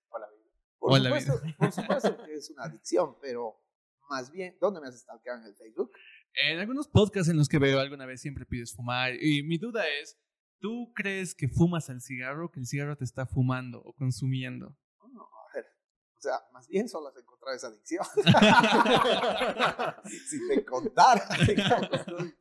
[0.78, 3.60] Por, supuesto, por supuesto que es una adicción, pero
[4.08, 5.90] más bien, ¿dónde me has stalkeado en el Facebook?
[6.34, 9.84] En algunos podcasts en los que veo alguna vez siempre pides fumar y mi duda
[10.00, 10.18] es,
[10.60, 14.76] ¿tú crees que fumas el cigarro o que el cigarro te está fumando o consumiendo?
[15.12, 15.66] No, a ver,
[16.14, 18.04] o sea, más bien solo has encontrado esa adicción.
[20.28, 21.26] si te contara.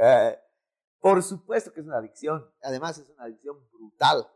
[0.00, 0.38] eh,
[1.04, 2.50] por supuesto que es una adicción.
[2.62, 4.26] Además es una adicción brutal.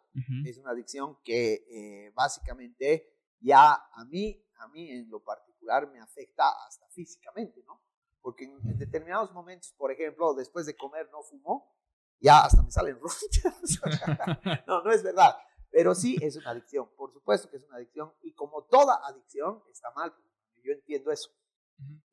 [0.45, 3.09] Es una adicción que eh, básicamente
[3.41, 7.81] ya a mí, a mí en lo particular me afecta hasta físicamente, ¿no?
[8.21, 11.75] Porque en, determinados momentos, por ejemplo, después de comer no fumo,
[12.21, 14.67] ya hasta me salen ronchas.
[14.67, 15.39] no, no es verdad.
[15.71, 16.91] Pero sí es una adicción.
[16.99, 18.13] Por supuesto que es una adicción.
[18.21, 20.15] Y como toda adicción está mal,
[20.63, 21.31] yo entiendo eso.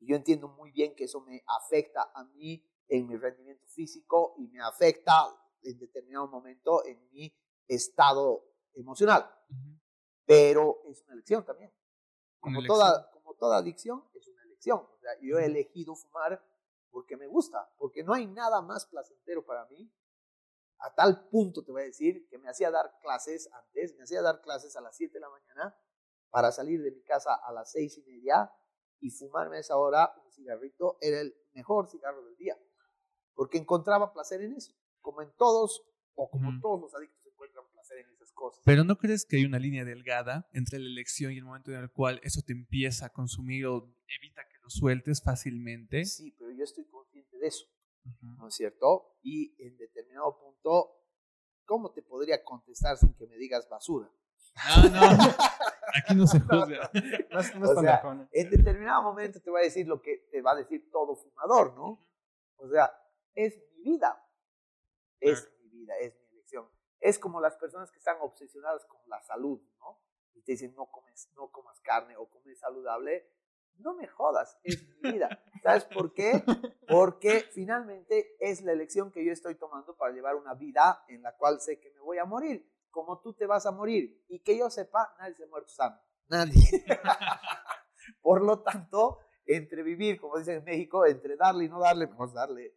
[0.00, 4.48] Yo entiendo muy bien que eso me afecta a mí en mi rendimiento físico y
[4.48, 5.26] me afecta
[5.62, 7.34] en determinado momento en mi
[7.66, 8.44] estado
[8.74, 9.28] emocional.
[10.24, 11.72] Pero es una elección también.
[12.40, 14.78] Como, toda, como toda adicción, es una elección.
[14.78, 16.42] O sea, yo he elegido fumar
[16.90, 19.92] porque me gusta, porque no hay nada más placentero para mí.
[20.78, 24.22] A tal punto te voy a decir que me hacía dar clases antes, me hacía
[24.22, 25.76] dar clases a las 7 de la mañana
[26.30, 28.52] para salir de mi casa a las seis y media
[29.00, 32.58] y fumarme a esa hora un cigarrito era el mejor cigarro del día
[33.36, 35.84] porque encontraba placer en eso, como en todos,
[36.16, 38.62] o como todos los adictos encuentran placer en esas cosas.
[38.64, 41.78] Pero ¿no crees que hay una línea delgada entre la elección y el momento en
[41.78, 46.04] el cual eso te empieza a consumir o evita que lo sueltes fácilmente?
[46.06, 47.66] Sí, pero yo estoy consciente de eso,
[48.22, 49.18] ¿no es cierto?
[49.22, 50.96] Y en determinado punto,
[51.66, 54.10] ¿cómo te podría contestar sin que me digas basura?
[54.74, 55.00] No, no,
[55.94, 56.90] aquí no se juzga.
[57.30, 60.56] No, o sea, en determinado momento te voy a decir lo que te va a
[60.56, 62.02] decir todo fumador, ¿no?
[62.56, 62.90] O sea,
[63.36, 64.20] es mi vida.
[65.20, 66.68] Es mi vida, es mi elección.
[66.98, 70.00] Es como las personas que están obsesionadas con la salud, ¿no?
[70.34, 73.30] Y te dicen, no, comes, no comas carne o comes saludable.
[73.76, 75.28] No me jodas, es mi vida.
[75.62, 76.42] ¿Sabes por qué?
[76.88, 81.36] Porque finalmente es la elección que yo estoy tomando para llevar una vida en la
[81.36, 84.24] cual sé que me voy a morir, como tú te vas a morir.
[84.28, 86.00] Y que yo sepa, nadie se ha muerto sano.
[86.28, 86.84] Nadie.
[88.22, 92.32] Por lo tanto, entre vivir, como dicen en México, entre darle y no darle, mejor
[92.32, 92.74] darle.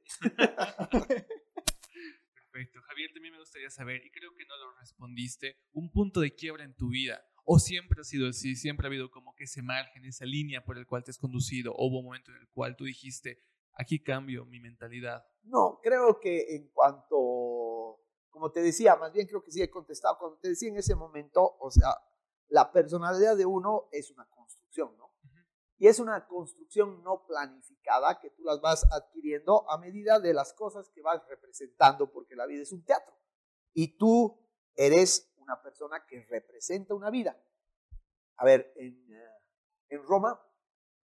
[2.51, 2.82] Perfecto.
[2.82, 6.63] Javier, también me gustaría saber, y creo que no lo respondiste, un punto de quiebra
[6.63, 7.25] en tu vida.
[7.45, 8.55] ¿O siempre ha sido así?
[8.55, 11.73] ¿Siempre ha habido como que ese margen, esa línea por el cual te has conducido?
[11.73, 13.41] ¿O hubo un momento en el cual tú dijiste,
[13.73, 15.25] aquí cambio mi mentalidad?
[15.43, 20.17] No, creo que en cuanto, como te decía, más bien creo que sí he contestado,
[20.19, 21.95] cuando te decía en ese momento, o sea,
[22.49, 25.09] la personalidad de uno es una construcción, ¿no?
[25.80, 30.52] Y es una construcción no planificada que tú las vas adquiriendo a medida de las
[30.54, 33.15] cosas que vas representando, porque la vida es un teatro.
[33.74, 34.38] Y tú
[34.76, 37.42] eres una persona que representa una vida.
[38.36, 39.38] A ver, en, eh,
[39.88, 40.46] en Roma,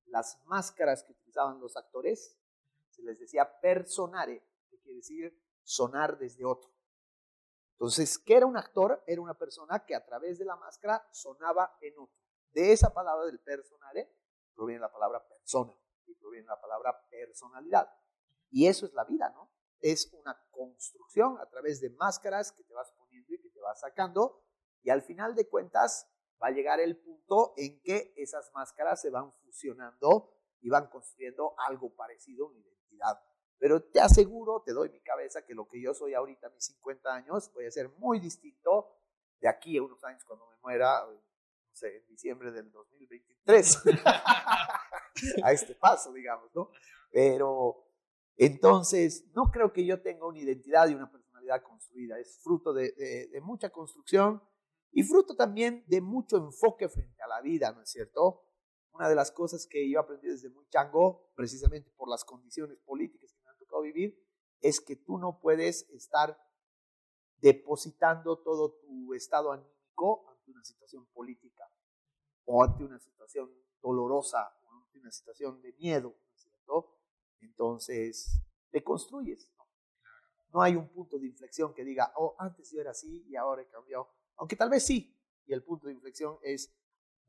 [0.05, 2.37] las máscaras que utilizaban los actores
[2.89, 6.71] se les decía personare, que quiere decir sonar desde otro.
[7.73, 9.03] Entonces, ¿qué era un actor?
[9.05, 12.15] Era una persona que a través de la máscara sonaba en otro.
[12.53, 14.20] De esa palabra del personare
[14.53, 15.73] proviene la palabra persona
[16.05, 17.89] y proviene la palabra personalidad.
[18.49, 19.49] Y eso es la vida, ¿no?
[19.79, 23.79] Es una construcción a través de máscaras que te vas poniendo y que te vas
[23.79, 24.43] sacando.
[24.83, 26.07] Y al final de cuentas
[26.41, 31.55] va a llegar el punto en que esas máscaras se van fusionando y van construyendo
[31.67, 33.21] algo parecido a una identidad.
[33.57, 37.13] Pero te aseguro, te doy mi cabeza, que lo que yo soy ahorita mis 50
[37.13, 38.97] años voy a ser muy distinto
[39.39, 41.07] de aquí a unos años cuando me muera,
[41.71, 43.83] no sé, en diciembre del 2023.
[45.43, 46.69] a este paso, digamos, ¿no?
[47.11, 47.87] Pero
[48.37, 52.19] entonces, no creo que yo tenga una identidad y una personalidad construida.
[52.19, 52.91] Es fruto de,
[53.31, 54.41] de mucha construcción
[54.91, 58.43] y fruto también de mucho enfoque frente a la vida, ¿no es cierto?
[58.93, 63.31] Una de las cosas que yo aprendí desde muy chango, precisamente por las condiciones políticas
[63.79, 64.21] vivir,
[64.59, 66.37] es que tú no puedes estar
[67.37, 71.69] depositando todo tu estado anímico una situación política
[72.45, 73.49] o ante una situación
[73.81, 76.97] dolorosa o ante una situación de miedo, ¿no es cierto?
[77.39, 79.49] Entonces, te construyes.
[79.57, 79.61] ¿no?
[80.53, 83.61] no hay un punto de inflexión que diga, oh, antes yo era así y ahora
[83.61, 84.09] he cambiado.
[84.37, 85.17] Aunque tal vez sí.
[85.45, 86.73] Y el punto de inflexión es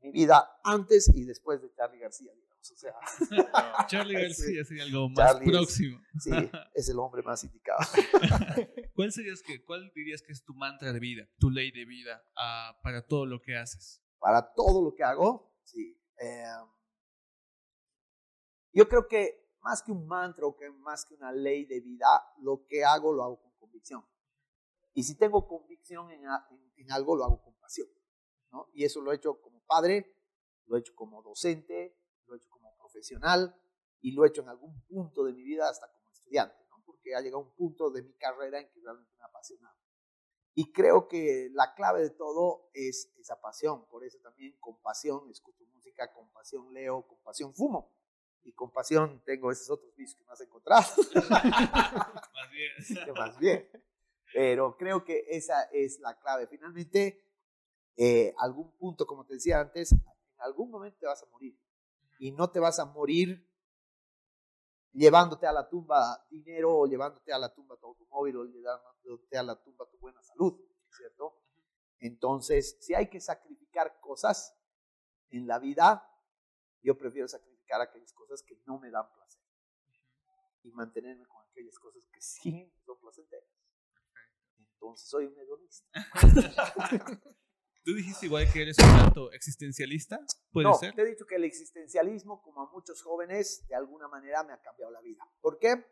[0.01, 2.33] mi vida antes y después de Charlie García.
[2.71, 2.93] O sea,
[3.87, 5.99] Charlie García sería algo más próximo.
[6.19, 6.31] sí,
[6.73, 7.79] es el hombre más indicado.
[8.95, 12.23] ¿Cuál, serías que, ¿Cuál dirías que es tu mantra de vida, tu ley de vida
[12.37, 14.01] uh, para todo lo que haces?
[14.17, 15.99] Para todo lo que hago, sí.
[16.21, 16.43] Eh,
[18.71, 22.07] yo creo que más que un mantra o que más que una ley de vida,
[22.37, 24.05] lo que hago lo hago con convicción.
[24.93, 27.87] Y si tengo convicción en, en, en algo, lo hago con pasión.
[28.51, 28.69] ¿no?
[28.73, 30.15] Y eso lo he hecho como padre,
[30.67, 33.55] lo he hecho como docente, lo he hecho como profesional
[34.01, 36.83] y lo he hecho en algún punto de mi vida hasta como estudiante, ¿no?
[36.85, 39.77] porque ha llegado un punto de mi carrera en que realmente me ha apasionado.
[40.55, 45.29] Y creo que la clave de todo es esa pasión, por eso también con pasión
[45.31, 47.91] escucho música, con pasión leo, con pasión fumo.
[48.45, 50.85] Y con pasión tengo esos otros vicios que no has encontrado.
[51.31, 53.15] más bien.
[53.15, 53.69] más bien.
[54.33, 56.47] Pero creo que esa es la clave.
[56.47, 57.23] Finalmente,
[57.95, 60.01] eh, algún punto, como te decía antes, en
[60.39, 61.57] algún momento te vas a morir
[62.19, 63.49] y no te vas a morir
[64.93, 69.43] llevándote a la tumba dinero o llevándote a la tumba tu automóvil o llevándote a
[69.43, 71.41] la tumba tu buena salud, ¿cierto?
[71.99, 74.55] Entonces, si hay que sacrificar cosas
[75.29, 76.07] en la vida,
[76.81, 79.41] yo prefiero sacrificar aquellas cosas que no me dan placer
[80.63, 83.49] y mantenerme con aquellas cosas que sí son placenteras.
[84.57, 85.87] Entonces, soy un hedonista.
[87.83, 90.17] ¿Tú dijiste igual que eres un tanto existencialista?
[90.53, 90.95] ¿Puede no, ser?
[90.95, 94.61] te he dicho que el existencialismo, como a muchos jóvenes, de alguna manera me ha
[94.61, 95.29] cambiado la vida.
[95.41, 95.85] ¿Por qué?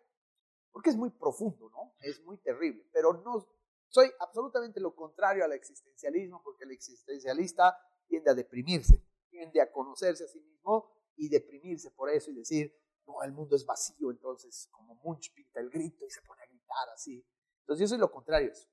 [0.71, 1.93] Porque es muy profundo, ¿no?
[1.99, 2.87] Es muy terrible.
[2.93, 3.45] Pero no
[3.89, 7.77] soy absolutamente lo contrario al existencialismo, porque el existencialista
[8.07, 12.73] tiende a deprimirse, tiende a conocerse a sí mismo y deprimirse por eso y decir,
[13.05, 16.45] no, el mundo es vacío, entonces como Munch pinta el grito y se pone a
[16.45, 17.25] gritar así.
[17.59, 18.69] Entonces yo soy lo contrario a eso.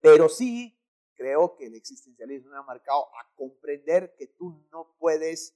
[0.00, 0.79] Pero sí
[1.20, 5.54] creo que el existencialismo me ha marcado a comprender que tú no puedes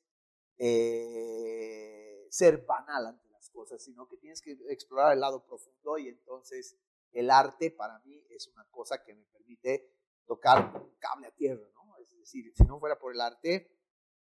[0.59, 6.09] eh, ser banal ante las cosas, sino que tienes que explorar el lado profundo y
[6.09, 6.77] entonces
[7.13, 9.91] el arte para mí es una cosa que me permite
[10.27, 11.97] tocar un cable a tierra, ¿no?
[11.97, 13.75] Es decir, si no fuera por el arte,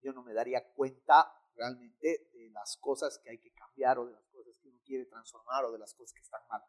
[0.02, 4.12] yo no me daría cuenta realmente de las cosas que hay que cambiar o de
[4.12, 6.62] las cosas que uno quiere transformar o de las cosas que están mal.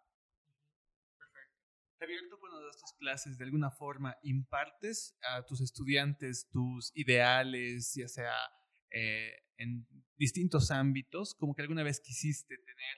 [2.03, 7.93] Javier, tú cuando das tus clases, de alguna forma impartes a tus estudiantes tus ideales,
[7.95, 8.33] ya sea
[8.91, 9.87] eh, en
[10.17, 12.97] distintos ámbitos, como que alguna vez quisiste tener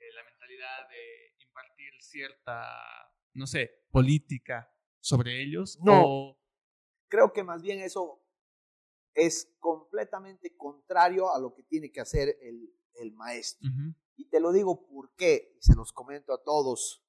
[0.00, 2.66] eh, la mentalidad de impartir cierta,
[3.34, 5.78] no sé, política sobre ellos?
[5.84, 6.36] No.
[7.06, 8.20] Creo que más bien eso
[9.14, 13.68] es completamente contrario a lo que tiene que hacer el, el maestro.
[14.16, 17.04] Y te lo digo por qué, y se los comento a todos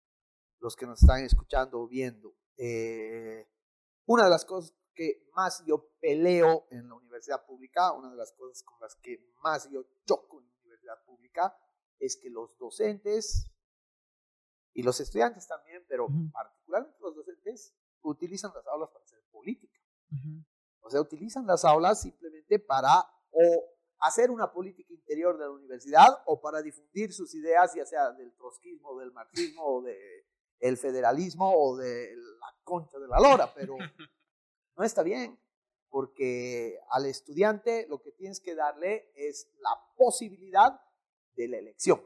[0.62, 2.34] los que nos están escuchando o viendo.
[2.57, 3.47] Eh,
[4.05, 8.32] una de las cosas que más yo peleo en la universidad pública, una de las
[8.34, 11.57] cosas con las que más yo choco en la universidad pública,
[11.99, 13.51] es que los docentes
[14.74, 19.80] y los estudiantes también, pero particularmente los docentes, utilizan las aulas para hacer política.
[20.82, 26.09] O sea, utilizan las aulas simplemente para o hacer una política interior de la universidad
[26.26, 29.82] o para difundir sus ideas, ya sea del trotskismo, del marxismo o
[30.62, 33.76] del federalismo o de la concha de la lora, pero
[34.78, 35.39] no está bien,
[35.89, 40.80] porque al estudiante lo que tienes que darle es la posibilidad
[41.36, 42.01] de la elección.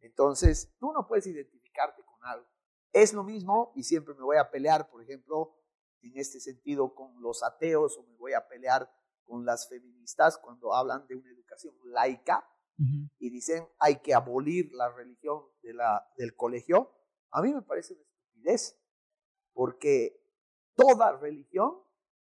[0.00, 2.46] Entonces, tú no puedes identificarte con algo.
[2.92, 5.54] Es lo mismo, y siempre me voy a pelear, por ejemplo,
[6.02, 8.90] en este sentido con los ateos o me voy a pelear
[9.24, 12.48] con las feministas cuando hablan de una educación laica
[13.18, 16.92] y dicen hay que abolir la religión de la, del colegio.
[17.36, 18.80] A mí me parece una estupidez,
[19.52, 20.18] porque
[20.74, 21.82] toda religión,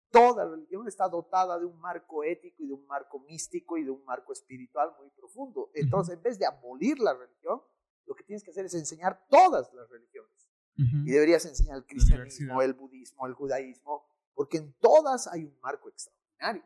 [0.09, 3.91] toda religión está dotada de un marco ético y de un marco místico y de
[3.91, 5.69] un marco espiritual muy profundo.
[5.75, 7.61] Entonces, en vez de abolir la religión,
[8.07, 10.49] lo que tienes que hacer es enseñar todas las religiones.
[10.75, 15.89] Y deberías enseñar el cristianismo, el budismo, el judaísmo, porque en todas hay un marco
[15.89, 16.63] extraordinario.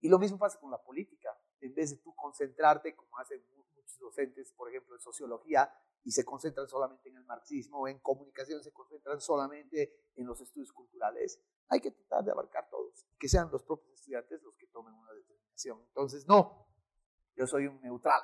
[0.00, 1.36] Y lo mismo pasa con la política.
[1.60, 5.74] En vez de tú concentrarte, como hacen muchos docentes, por ejemplo, en sociología,
[6.04, 10.40] y se concentran solamente en el marxismo, o en comunicación se concentran solamente en los
[10.40, 14.66] estudios culturales, hay que tratar de abarcar todos, que sean los propios estudiantes los que
[14.68, 15.80] tomen una determinación.
[15.88, 16.66] Entonces, no,
[17.36, 18.22] yo soy un neutral.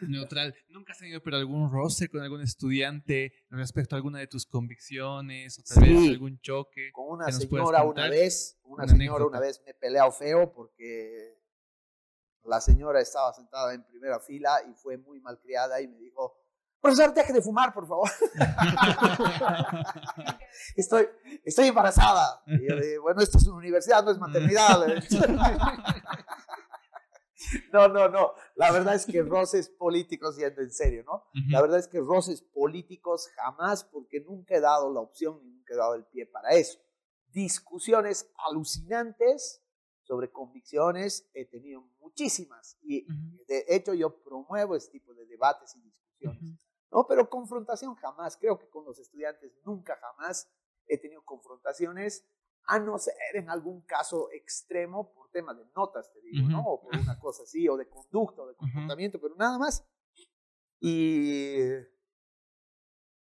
[0.00, 0.54] Neutral.
[0.68, 5.58] ¿Nunca has tenido pero algún roce con algún estudiante respecto a alguna de tus convicciones
[5.58, 6.90] o tal vez algún choque?
[6.92, 11.38] Con una señora una vez, una, señora una vez me peleado feo porque
[12.44, 16.43] la señora estaba sentada en primera fila y fue muy malcriada y me dijo,
[16.84, 18.10] profesor, deje de fumar, por favor.
[20.76, 21.08] estoy,
[21.42, 22.42] estoy embarazada.
[22.46, 24.80] Y yo le dije, bueno, esto es una universidad, no es maternidad.
[27.72, 28.32] No, no, no.
[28.56, 31.24] La verdad es que roces políticos, yendo en serio, ¿no?
[31.50, 35.74] La verdad es que roces políticos jamás, porque nunca he dado la opción ni nunca
[35.74, 36.78] he dado el pie para eso.
[37.32, 39.62] Discusiones alucinantes
[40.02, 43.06] sobre convicciones he tenido muchísimas y
[43.46, 46.64] de hecho yo promuevo este tipo de debates y discusiones.
[46.94, 48.36] No, pero confrontación jamás.
[48.36, 50.48] Creo que con los estudiantes nunca jamás
[50.86, 52.24] he tenido confrontaciones
[52.66, 56.62] a no ser en algún caso extremo por tema de notas, te digo, ¿no?
[56.64, 59.84] O por una cosa así, o de conducta, o de comportamiento, pero nada más.
[60.78, 61.68] Y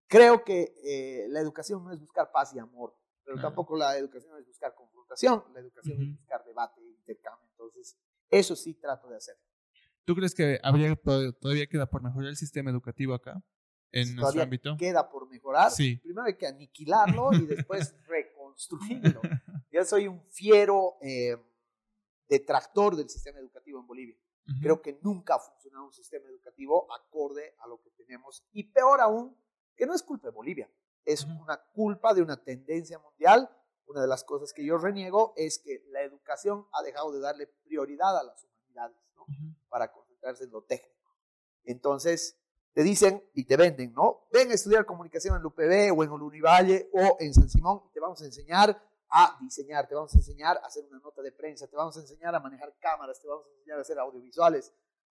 [0.06, 4.38] creo que eh, la educación no es buscar paz y amor, pero tampoco la educación
[4.38, 7.48] es buscar confrontación, la educación es buscar debate intercambio.
[7.50, 7.98] Entonces,
[8.30, 9.36] eso sí trato de hacer.
[10.08, 13.44] ¿Tú crees que habría, todavía queda por mejorar el sistema educativo acá?
[13.92, 14.74] En nuestro ámbito.
[14.78, 15.70] Queda por mejorar.
[15.70, 15.96] Sí.
[15.96, 19.20] Primero hay que aniquilarlo y después reconstruirlo.
[19.70, 21.36] Yo soy un fiero eh,
[22.26, 24.16] detractor del sistema educativo en Bolivia.
[24.62, 28.46] Creo que nunca ha funcionado un sistema educativo acorde a lo que tenemos.
[28.52, 29.36] Y peor aún,
[29.76, 30.70] que no es culpa de Bolivia,
[31.04, 33.50] es una culpa de una tendencia mundial.
[33.84, 37.46] Una de las cosas que yo reniego es que la educación ha dejado de darle
[37.46, 38.57] prioridad a las humanidades
[39.14, 39.26] ¿no?
[39.68, 41.16] para concentrarse en lo técnico.
[41.64, 42.38] Entonces,
[42.72, 44.28] te dicen y te venden, ¿no?
[44.32, 47.82] Ven a estudiar comunicación en la UPB o en el Univalle o en San Simón
[47.88, 51.22] y te vamos a enseñar a diseñar, te vamos a enseñar a hacer una nota
[51.22, 53.98] de prensa, te vamos a enseñar a manejar cámaras, te vamos a enseñar a hacer
[53.98, 54.72] audiovisuales.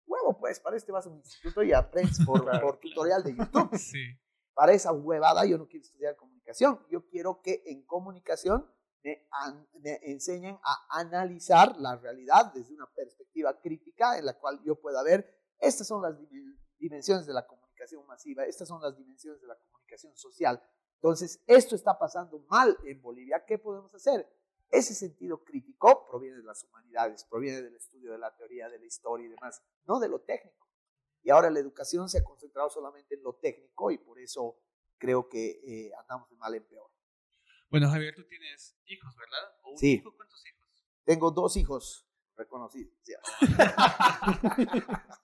[0.06, 3.78] Huevo, pues, para este vas a un instituto y aprendes por, por tutorial de YouTube.
[3.78, 4.18] Sí.
[4.54, 6.80] Para esa huevada yo no quiero estudiar comunicación.
[6.90, 8.66] Yo quiero que en comunicación
[9.04, 9.28] me,
[9.82, 15.04] me, enseñen a analizar la realidad desde una perspectiva crítica en la cual yo pueda
[15.04, 15.28] ver,
[15.60, 16.16] estas son las
[16.78, 20.62] dimensiones de la comunicación masiva, estas son las dimensiones de la comunicación social,
[21.02, 23.44] entonces, esto está pasando mal en Bolivia.
[23.48, 24.32] ¿Qué podemos hacer?
[24.70, 28.86] Ese sentido crítico proviene de las humanidades, proviene del estudio de la teoría, de la
[28.86, 30.70] historia y demás, no de lo técnico.
[31.24, 34.60] Y ahora la educación se ha concentrado solamente en lo técnico y por eso
[35.00, 36.91] creo que eh, andamos de mal en peor.
[37.72, 39.56] Bueno, Javier, tú tienes hijos, ¿verdad?
[39.64, 39.94] ¿O un sí.
[39.94, 40.14] Hijo?
[40.14, 40.68] ¿Cuántos hijos?
[41.06, 42.06] Tengo dos hijos
[42.36, 42.94] reconocidos.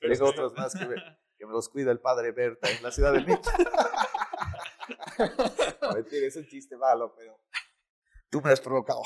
[0.00, 0.94] Tengo otros más que me,
[1.36, 3.42] que me, los cuida el padre Berta en la Ciudad de México.
[5.82, 7.38] no, mentira, es un chiste malo, pero
[8.30, 9.02] tú me has provocado.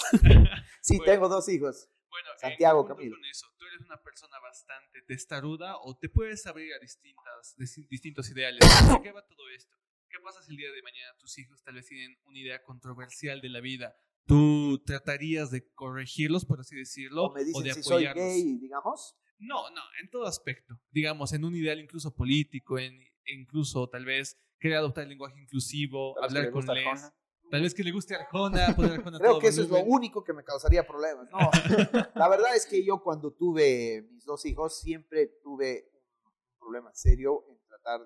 [0.81, 1.91] sí, tengo dos hijos.
[2.09, 3.17] Bueno, Santiago, Camilo.
[3.17, 7.57] Con eso, tú eres una persona bastante testaruda o te puedes abrir a distintas,
[7.91, 8.61] distintos ideales.
[8.61, 9.75] ¿De qué va todo esto?
[10.17, 13.43] ¿Qué pasa si el día de mañana tus hijos tal vez tienen una idea controversial
[13.43, 13.95] de la vida?
[14.25, 17.25] ¿Tú tratarías de corregirlos, por así decirlo?
[17.25, 19.15] O me dicen de si soy gay, digamos.
[19.39, 20.81] No, no, en todo aspecto.
[20.91, 26.19] Digamos, en un ideal incluso político, en incluso tal vez querer adoptar el lenguaje inclusivo,
[26.23, 27.13] hablar con Les.
[27.51, 30.33] Tal vez que le guste Arjona, poner Arjona Creo que eso es lo único que
[30.33, 31.29] me causaría problemas.
[31.31, 31.39] No,
[32.15, 35.91] la verdad es que yo cuando tuve mis dos hijos siempre tuve
[36.25, 38.01] un problema serio en tratar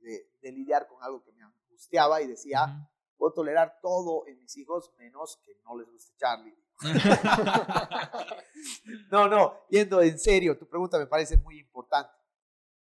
[0.00, 4.92] de, lidiar con algo que me angustiaba y decía, puedo tolerar todo en mis hijos
[4.98, 6.56] menos que no les guste Charlie.
[9.10, 12.20] no, no, yendo en serio, tu pregunta me parece muy importante.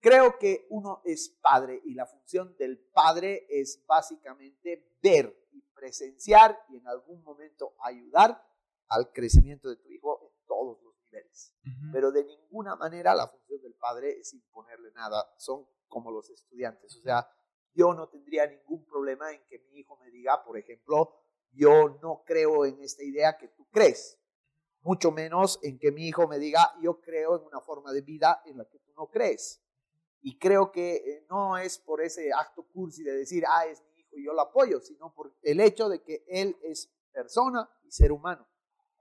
[0.04, 6.60] Creo que uno es padre y la función del padre es básicamente ver y presenciar
[6.70, 8.46] y en algún momento ayudar
[8.90, 11.56] al crecimiento de tu hijo en todos los niveles.
[11.94, 15.26] Pero de ninguna manera la función del padre es imponerle nada.
[15.38, 16.98] Son como los estudiantes.
[16.98, 17.28] O sea,
[17.76, 21.14] yo no tendría ningún problema en que mi hijo me diga, por ejemplo,
[21.52, 24.20] yo no creo en esta idea que tú crees.
[24.82, 28.42] Mucho menos en que mi hijo me diga, yo creo en una forma de vida
[28.46, 29.64] en la que tú no crees.
[30.22, 34.02] Y creo que eh, no es por ese acto cursi de decir, ah, es mi
[34.02, 37.92] hijo y yo lo apoyo, sino por el hecho de que él es persona y
[37.92, 38.48] ser humano.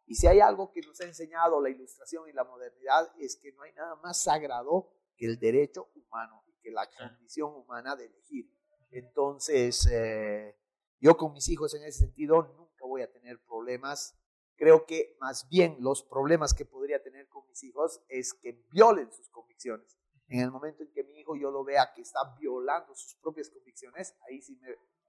[0.05, 3.51] Y si hay algo que nos ha enseñado la ilustración y la modernidad es que
[3.53, 8.51] no hay nada más sagrado que el derecho humano que la condición humana de elegir.
[8.91, 10.57] Entonces, eh,
[11.01, 14.17] yo con mis hijos en ese sentido nunca voy a tener problemas.
[14.57, 19.11] Creo que más bien los problemas que podría tener con mis hijos es que violen
[19.13, 19.99] sus convicciones.
[20.29, 23.51] En el momento en que mi hijo yo lo vea que está violando sus propias
[23.51, 24.69] convicciones, ahí sí me...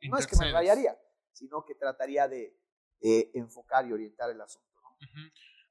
[0.09, 0.99] No es que me rayaría,
[1.31, 2.57] sino que trataría de
[3.01, 4.81] enfocar y orientar el asunto.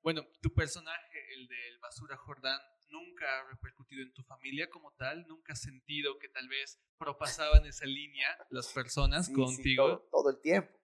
[0.03, 2.61] Bueno, tu personaje, el del Basura Jordán,
[2.93, 7.65] nunca ha repercutido en tu familia como tal, nunca has sentido que tal vez propasaban
[7.67, 9.97] esa línea las personas contigo.
[9.97, 10.79] Sí, todo, el tiempo.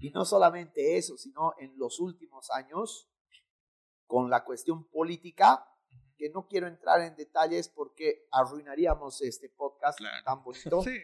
[0.00, 3.08] Y no solamente eso, sino en los últimos años,
[4.06, 5.66] con la cuestión política,
[6.16, 10.82] que no quiero entrar en detalles porque arruinaríamos este podcast tan bonito.
[10.82, 10.98] Sí.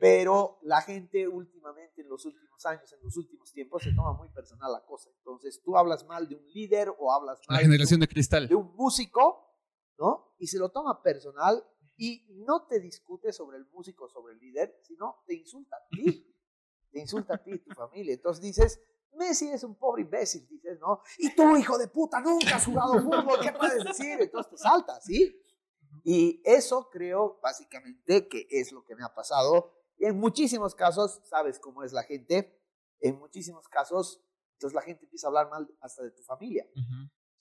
[0.00, 4.28] Pero la gente últimamente, en los últimos años, en los últimos tiempos, se toma muy
[4.30, 5.10] personal la cosa.
[5.18, 8.48] Entonces, tú hablas mal de un líder o hablas mal la generación de, cristal.
[8.48, 9.45] de un músico,
[9.98, 10.34] ¿no?
[10.38, 11.64] Y se lo toma personal
[11.96, 16.32] y no te discute sobre el músico, sobre el líder, sino te insulta a ti.
[16.92, 18.14] Te insulta a ti y tu familia.
[18.14, 18.80] Entonces dices,
[19.12, 21.02] Messi es un pobre imbécil, dices, ¿no?
[21.18, 24.18] Y tú, hijo de puta, nunca has jugado fútbol, ¿qué puedes decir?
[24.18, 25.38] Entonces te saltas, ¿sí?
[26.04, 31.20] Y eso creo básicamente que es lo que me ha pasado y en muchísimos casos,
[31.24, 32.60] sabes cómo es la gente,
[33.00, 34.22] en muchísimos casos,
[34.52, 36.66] entonces la gente empieza a hablar mal hasta de tu familia.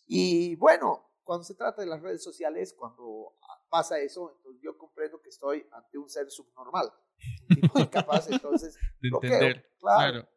[0.06, 3.36] Y bueno, cuando se trata de las redes sociales, cuando
[3.70, 6.90] pasa eso, entonces yo comprendo que estoy ante un ser subnormal.
[7.50, 9.66] Y no capaz entonces de entender.
[9.80, 10.28] Claro.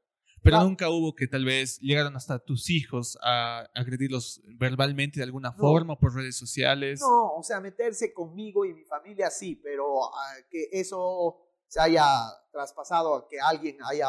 [0.42, 5.52] Pero nunca hubo que tal vez llegaron hasta tus hijos a agredirlos verbalmente de alguna
[5.52, 7.00] forma por redes sociales.
[7.00, 11.36] No, o sea, meterse conmigo y mi familia sí, pero ah, que eso
[11.66, 12.06] se haya
[12.50, 14.08] traspasado a que alguien haya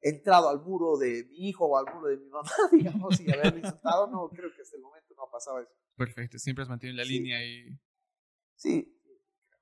[0.00, 3.60] entrado al muro de mi hijo o al muro de mi mamá, digamos, y haberme
[3.60, 5.72] insultado, no, creo que hasta el momento no ha pasado eso.
[5.96, 7.78] Perfecto, siempre has mantenido la línea y...
[8.56, 8.94] Sí.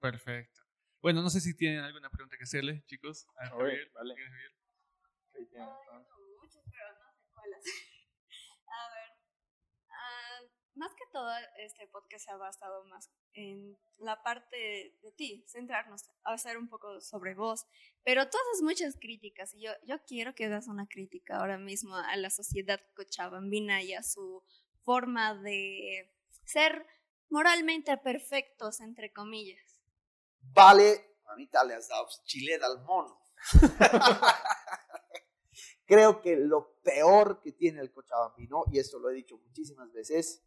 [0.00, 0.60] Perfecto.
[1.02, 3.26] Bueno, no sé si tienen alguna pregunta que hacerle, chicos.
[3.36, 4.14] A ver, vale.
[10.76, 11.28] más que todo,
[11.58, 16.68] este podcast se ha basado más en la parte de ti, centrarnos, a hacer un
[16.68, 17.66] poco sobre vos.
[18.04, 21.96] Pero tú haces muchas críticas y yo, yo quiero que hagas una crítica ahora mismo
[21.96, 24.44] a la sociedad cochabambina y a su
[24.86, 26.10] forma de
[26.44, 26.86] ser
[27.28, 29.82] moralmente perfectos, entre comillas.
[30.40, 33.20] Vale, mamita, le has dado chile al mono.
[35.84, 40.46] Creo que lo peor que tiene el cochabambino, y esto lo he dicho muchísimas veces,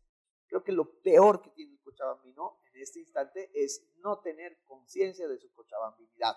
[0.49, 5.27] Creo que lo peor que tiene el cochabambino en este instante es no tener conciencia
[5.27, 6.35] de su cochabambinidad.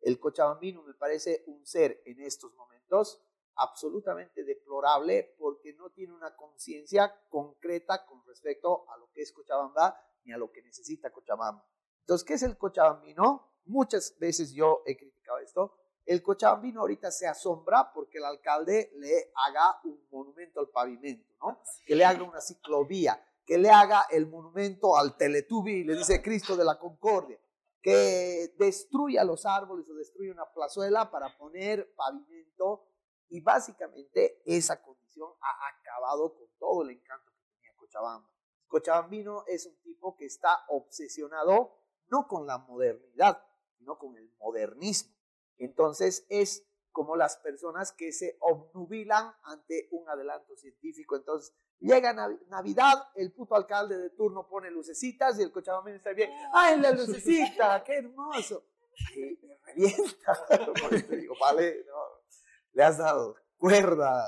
[0.00, 3.20] El cochabambino me parece un ser en estos momentos
[3.58, 9.98] absolutamente deplorable porque no tiene una conciencia concreta con respecto a lo que es Cochabamba
[10.24, 11.64] ni a lo que necesita Cochabamba.
[12.08, 13.52] Entonces, ¿qué es el cochabambino?
[13.66, 15.74] Muchas veces yo he criticado esto.
[16.06, 21.60] El cochabambino ahorita se asombra porque el alcalde le haga un monumento al pavimento, ¿no?
[21.84, 26.56] Que le haga una ciclovía, que le haga el monumento al Teletubi, le dice Cristo
[26.56, 27.38] de la Concordia,
[27.82, 32.87] que destruya los árboles o destruya una plazuela para poner pavimento
[33.28, 38.30] y básicamente esa condición ha acabado con todo el encanto que tenía Cochabamba.
[38.66, 41.74] Cochabambino es un tipo que está obsesionado
[42.08, 43.42] no con la modernidad,
[43.76, 45.14] sino con el modernismo.
[45.58, 46.68] Entonces es
[46.98, 51.16] como las personas que se obnubilan ante un adelanto científico.
[51.16, 52.12] Entonces, llega
[52.48, 56.30] Navidad, el puto alcalde de turno pone lucecitas y el cochabambino está bien.
[56.52, 57.84] ¡Ay, la lucecita!
[57.84, 58.64] ¡Qué hermoso!
[59.14, 60.46] Y me revienta.
[60.82, 61.86] Por eso digo, vale,
[62.72, 64.24] le has dado cuerda.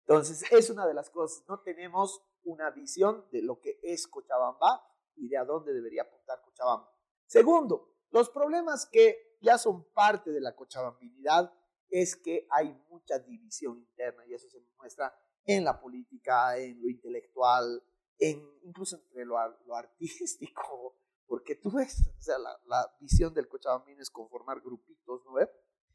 [0.00, 1.44] Entonces, es una de las cosas.
[1.48, 6.40] No tenemos una visión de lo que es Cochabamba y de a dónde debería apuntar
[6.42, 6.90] Cochabamba.
[7.26, 11.52] Segundo, los problemas que ya son parte de la cochabambinidad,
[11.90, 15.14] es que hay mucha división interna y eso se muestra
[15.44, 17.82] en la política, en lo intelectual,
[18.18, 24.02] en, incluso entre lo, artístico, porque tú ves, o sea, la, la visión del Cochabambino
[24.02, 25.48] es conformar grupitos, ¿no ves?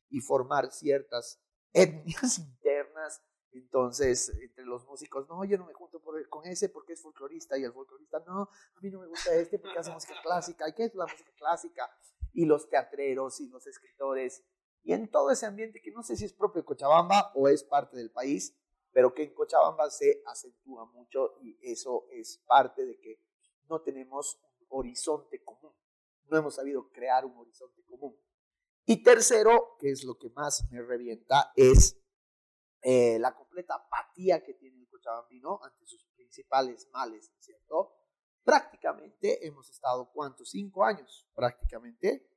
[0.09, 1.39] Y formar ciertas
[1.73, 3.21] etnias internas.
[3.51, 7.63] Entonces, entre los músicos, no, yo no me junto con ese porque es folclorista y
[7.63, 10.69] el folclorista, no, a mí no me gusta este porque hace música clásica.
[10.69, 11.89] ¿Y qué es la música clásica?
[12.33, 14.43] Y los teatreros y los escritores.
[14.83, 17.63] Y en todo ese ambiente que no sé si es propio de Cochabamba o es
[17.63, 18.55] parte del país,
[18.91, 23.19] pero que en Cochabamba se acentúa mucho y eso es parte de que
[23.67, 25.73] no tenemos un horizonte común.
[26.25, 28.15] No hemos sabido crear un horizonte común.
[28.85, 31.99] Y tercero, que es lo que más me revienta, es
[32.81, 37.93] eh, la completa apatía que tiene el cochabambino ante sus principales males, ¿cierto?
[38.43, 40.49] Prácticamente hemos estado, ¿cuántos?
[40.49, 42.27] Cinco años, prácticamente,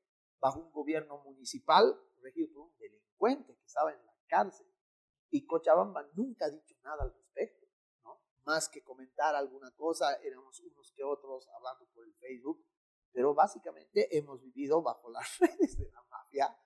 [0.41, 4.67] bajo un gobierno municipal regido por un delincuente que estaba en la cárcel.
[5.31, 7.67] Y Cochabamba nunca ha dicho nada al respecto,
[8.05, 8.21] ¿no?
[8.45, 12.67] Más que comentar alguna cosa, éramos unos que otros hablando por el Facebook,
[13.13, 16.57] pero básicamente hemos vivido bajo las redes de la mafia,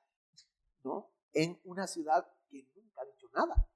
[0.84, 1.10] ¿no?
[1.32, 3.68] En una ciudad que nunca ha dicho nada.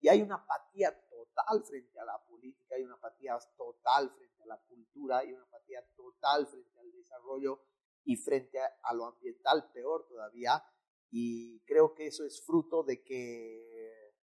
[0.00, 4.46] Y hay una apatía total frente a la política, hay una apatía total frente a
[4.46, 7.62] la cultura, hay una apatía total frente al desarrollo
[8.04, 10.62] y frente a, lo ambiental, peor todavía.
[11.10, 14.14] Y creo que eso es fruto de que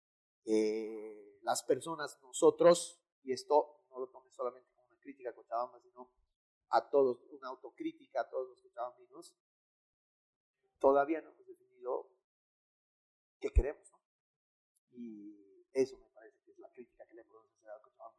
[1.43, 6.11] las personas, nosotros, y esto no lo tomes solamente como una crítica a Cochabamba, sino
[6.73, 9.37] a todos, una autocrítica a todos los cochabambinos,
[10.79, 12.11] todavía no hemos definido
[13.41, 13.91] qué queremos.
[13.93, 13.99] ¿no?
[14.93, 18.19] Y eso me parece que es la crítica que le podemos hacer a Cochabamba.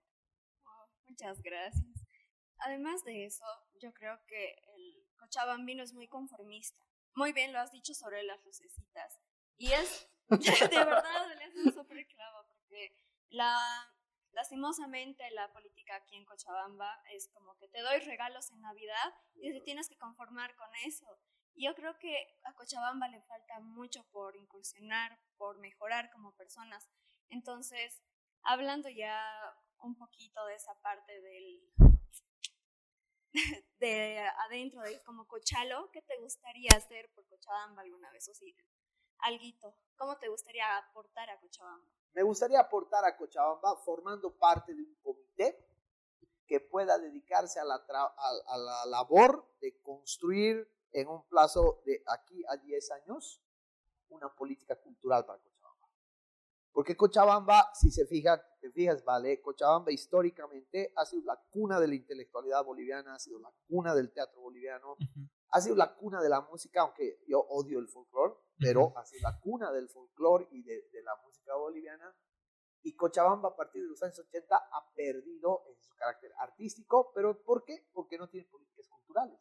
[1.08, 2.08] muchas gracias.
[2.60, 3.46] Además de eso,
[3.82, 6.80] yo creo que el cochabambino es muy conformista.
[7.16, 9.20] Muy bien lo has dicho sobre las lucecitas.
[9.58, 12.96] Y es de verdad, le hace un súper clavo, porque
[13.30, 13.58] la,
[14.34, 19.52] lastimosamente la política aquí en Cochabamba es como que te doy regalos en Navidad y
[19.52, 21.08] te tienes que conformar con eso.
[21.56, 26.90] Yo creo que a Cochabamba le falta mucho por incursionar, por mejorar como personas.
[27.30, 28.04] Entonces,
[28.42, 29.24] hablando ya
[29.78, 31.74] un poquito de esa parte del
[33.80, 38.28] de adentro de como Cochalo, ¿qué te gustaría hacer por Cochabamba alguna vez?
[38.30, 38.56] O sí,
[39.20, 39.76] alguito.
[39.96, 41.92] ¿Cómo te gustaría aportar a Cochabamba?
[42.14, 45.68] Me gustaría aportar a Cochabamba formando parte de un comité
[46.46, 52.44] que pueda dedicarse a la, a, la labor de construir en un plazo de aquí
[52.48, 53.42] a 10 años
[54.10, 55.90] una política cultural para Cochabamba.
[56.72, 61.88] Porque Cochabamba, si se fijan, te fijas, vale, Cochabamba históricamente ha sido la cuna de
[61.88, 64.98] la intelectualidad boliviana, ha sido la cuna del teatro boliviano,
[65.50, 69.40] ha sido la cuna de la música, aunque yo odio el folclore, pero sido la
[69.40, 72.16] cuna del folclore y de, la música boliviana.
[72.82, 77.42] Y Cochabamba a partir de los años 80 ha perdido en su carácter artístico, pero
[77.44, 77.88] ¿por qué?
[77.94, 79.40] Porque no tiene políticas culturales,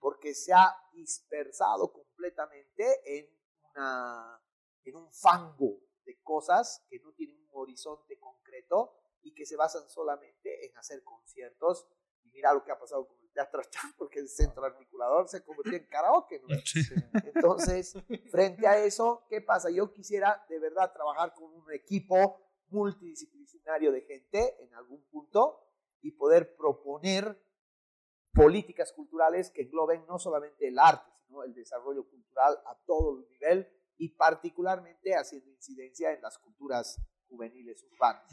[0.00, 3.28] porque se ha dispersado completamente en,
[3.74, 4.40] una,
[4.84, 9.88] en un fango de cosas que no tienen un horizonte concreto y que se basan
[9.90, 11.86] solamente en hacer conciertos.
[12.22, 15.76] Y mira lo que ha pasado con Teatro Chan, porque el centro articulador se convirtió
[15.76, 16.40] en karaoke.
[16.40, 16.48] ¿no?
[17.34, 17.94] Entonces,
[18.30, 19.70] frente a eso, ¿qué pasa?
[19.70, 25.66] Yo quisiera de verdad trabajar con un equipo multidisciplinario de gente en algún punto
[26.02, 27.40] y poder proponer
[28.32, 33.28] políticas culturales que engloben no solamente el arte, sino el desarrollo cultural a todo el
[33.28, 38.32] nivel y particularmente haciendo incidencia en las culturas juveniles urbanas.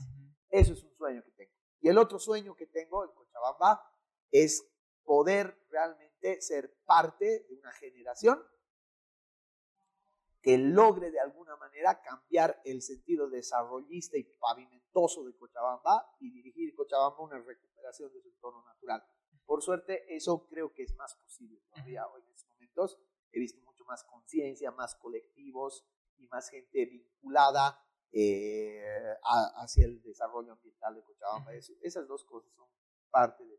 [0.49, 1.51] Eso es un sueño que tengo.
[1.81, 3.83] Y el otro sueño que tengo en Cochabamba
[4.31, 4.65] es
[5.07, 8.43] poder realmente ser parte de una generación
[10.41, 16.75] que logre de alguna manera cambiar el sentido desarrollista y pavimentoso de Cochabamba y dirigir
[16.75, 19.01] Cochabamba a una recuperación de su entorno natural.
[19.45, 22.99] Por suerte, eso creo que es más posible todavía hoy en estos momentos.
[23.31, 25.87] He visto mucho más conciencia, más colectivos
[26.17, 27.81] y más gente vinculada
[28.11, 28.83] eh,
[29.55, 31.53] hacia el desarrollo ambiental de Cochabamba.
[31.53, 32.67] esas dos cosas son
[33.09, 33.57] parte de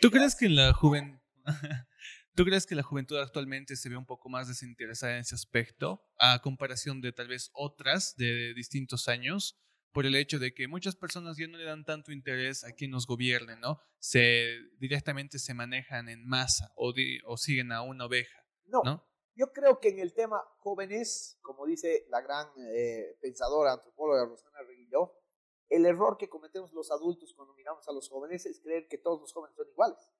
[0.00, 1.18] ¿Tú crees que la juventud...
[2.34, 6.02] ¿Tú crees que la juventud actualmente se ve un poco más desinteresada en ese aspecto
[6.18, 9.58] a comparación de tal vez otras de distintos años?
[9.92, 12.90] Por el hecho de que muchas personas ya no le dan tanto interés a quien
[12.90, 13.80] nos gobierne, ¿no?
[13.98, 16.92] Se directamente se manejan en masa o,
[17.24, 18.38] o siguen a una oveja.
[18.66, 18.82] No,
[19.36, 24.58] yo creo que en el tema jóvenes, como dice la gran eh, pensadora antropóloga Rosana
[24.66, 25.12] Reguillo,
[25.68, 29.20] el error que cometemos los adultos cuando miramos a los jóvenes es creer que todos
[29.20, 30.10] los jóvenes son iguales.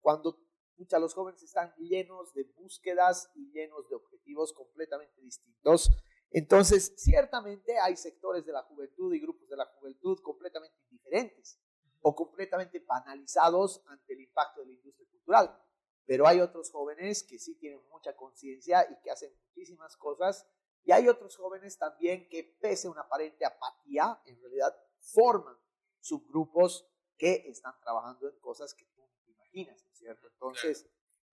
[0.00, 0.38] Cuando
[0.76, 5.90] muchos los jóvenes están llenos de búsquedas y llenos de objetivos completamente distintos
[6.30, 11.58] Entonces, ciertamente hay sectores de la juventud y grupos de la juventud completamente indiferentes
[12.00, 15.64] o completamente banalizados ante el impacto de la industria cultural.
[16.06, 20.46] Pero hay otros jóvenes que sí tienen mucha conciencia y que hacen muchísimas cosas.
[20.84, 24.74] Y hay otros jóvenes también que, pese a una aparente apatía, en realidad
[25.12, 25.56] forman
[26.00, 26.86] subgrupos
[27.16, 30.28] que están trabajando en cosas que tú no te imaginas, ¿no es cierto?
[30.28, 30.88] Entonces,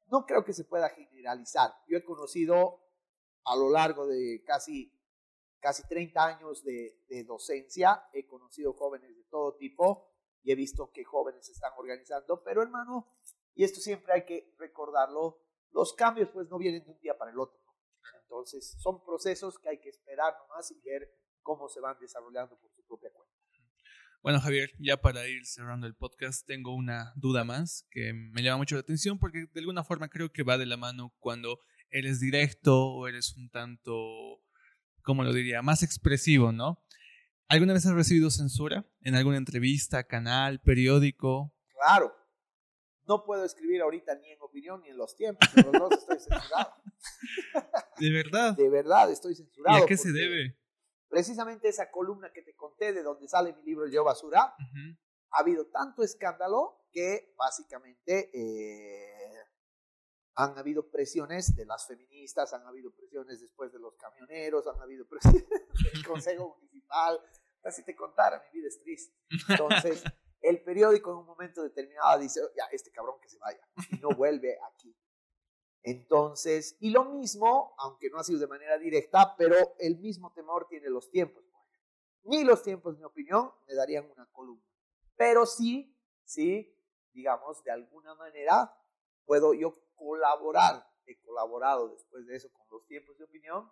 [0.08, 1.72] no creo que se pueda generalizar.
[1.88, 2.82] Yo he conocido
[3.46, 4.92] a lo largo de casi,
[5.60, 10.12] casi 30 años de, de, docencia, he conocido jóvenes de todo tipo
[10.42, 13.08] y he visto que jóvenes se están organizando, pero hermano,
[13.54, 15.40] y esto siempre hay que recordarlo,
[15.72, 17.60] los cambios pues no vienen de un día para el otro.
[18.22, 21.12] Entonces, son procesos que hay que esperar nomás y ver
[21.42, 23.35] cómo se van desarrollando por su propia cuenta.
[24.26, 28.58] Bueno, Javier, ya para ir cerrando el podcast, tengo una duda más que me llama
[28.58, 31.60] mucho la atención porque de alguna forma creo que va de la mano cuando
[31.92, 34.42] eres directo o eres un tanto,
[35.04, 36.84] ¿cómo lo diría?, más expresivo, ¿no?
[37.50, 41.54] ¿Alguna vez has recibido censura en alguna entrevista, canal, periódico?
[41.70, 42.12] Claro.
[43.08, 45.48] No puedo escribir ahorita ni en opinión ni en los tiempos.
[45.56, 46.74] En los dos estoy censurado.
[48.00, 48.58] ¿De verdad?
[48.58, 49.78] De verdad estoy censurado.
[49.78, 50.58] ¿Y a qué se debe?
[51.10, 54.56] Precisamente esa columna que te conté de donde sale mi libro Yo Basura,
[55.32, 59.46] ha habido tanto escándalo que básicamente eh,
[60.36, 65.08] han habido presiones de las feministas, han habido presiones después de los camioneros, han habido
[65.08, 65.46] presiones
[65.94, 67.20] del Consejo Municipal.
[67.72, 69.16] Si te contara, mi vida es triste.
[69.50, 70.04] Entonces,
[70.42, 74.10] el periódico en un momento determinado dice, ya, este cabrón que se vaya, y no
[74.10, 74.96] vuelve aquí.
[75.86, 80.66] Entonces, y lo mismo, aunque no ha sido de manera directa, pero el mismo temor
[80.68, 81.44] tiene los tiempos.
[82.24, 84.66] Ni los tiempos, en mi opinión, me darían una columna.
[85.16, 86.76] Pero sí, sí,
[87.14, 88.76] digamos, de alguna manera
[89.26, 90.84] puedo yo colaborar.
[91.06, 93.72] He colaborado después de eso con los tiempos de opinión.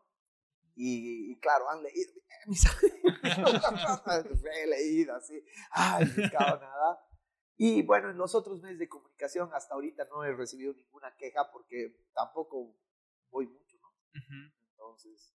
[0.76, 2.14] Y, claro, han leído
[2.45, 2.64] mis
[4.53, 5.43] he leído así.
[5.72, 7.12] Ay, no nada.
[7.58, 11.51] Y bueno, en los otros medios de comunicación hasta ahorita no he recibido ninguna queja
[11.51, 12.76] porque tampoco
[13.30, 13.93] voy mucho, ¿no?
[14.72, 15.36] Entonces,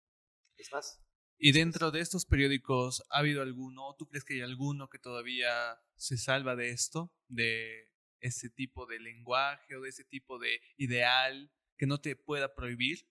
[0.57, 1.03] es más.
[1.37, 5.79] ¿Y dentro de estos periódicos ha habido alguno, tú crees que hay alguno que todavía
[5.95, 11.51] se salva de esto, de ese tipo de lenguaje o de ese tipo de ideal
[11.77, 13.07] que no te pueda prohibir?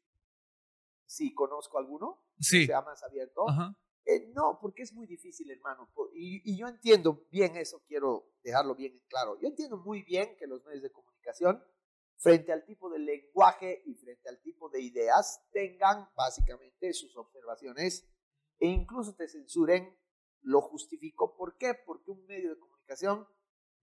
[1.07, 2.21] Sí, conozco alguno.
[2.41, 2.63] Sí.
[2.63, 3.49] Que sea más abierto.
[3.49, 3.79] Ajá.
[4.09, 5.91] Eh, no, porque es muy difícil, hermano.
[6.15, 9.37] Y, yo entiendo bien eso, quiero dejarlo bien claro.
[9.41, 11.63] Yo entiendo muy bien que los medios de comunicación,
[12.17, 18.09] frente al tipo de lenguaje y frente al tipo de ideas, tengan básicamente sus observaciones
[18.61, 19.99] e incluso te censuren.
[20.43, 21.37] Lo justifico.
[21.37, 21.75] ¿Por qué?
[21.75, 23.27] Porque un medio de comunicación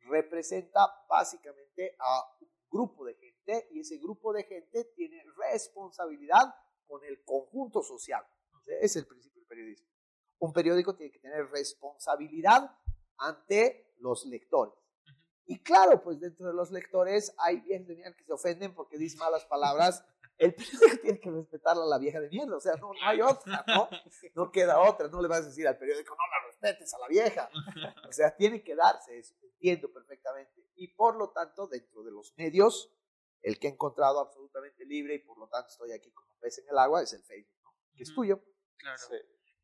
[0.05, 5.21] representa básicamente a un grupo de gente y ese grupo de gente tiene
[5.51, 6.55] responsabilidad
[6.87, 8.25] con el conjunto social.
[8.65, 9.92] Ese es el principio del periodismo
[10.39, 12.77] un periódico tiene que tener responsabilidad
[13.17, 14.75] ante los lectores.
[15.45, 18.97] Y claro, pues dentro de los lectores hay viejas de mierda que se ofenden porque
[18.97, 20.05] dicen malas palabras.
[20.37, 23.63] El periódico tiene que respetar a la vieja de mierda, o sea, no, hay otra,
[23.67, 23.89] ¿no?
[24.35, 27.07] No queda otra, no le vas a decir al periódico, no la respetes a la
[27.07, 27.49] vieja.
[28.07, 30.65] O sea, tiene que darse eso, entiendo perfectamente.
[30.75, 32.91] Y por lo tanto, dentro de los medios,
[33.41, 36.69] el que he encontrado absolutamente libre y por lo tanto estoy aquí como pez en
[36.69, 37.75] el agua es el Facebook, ¿no?
[37.95, 38.41] Que es tuyo.
[38.77, 39.03] Claro.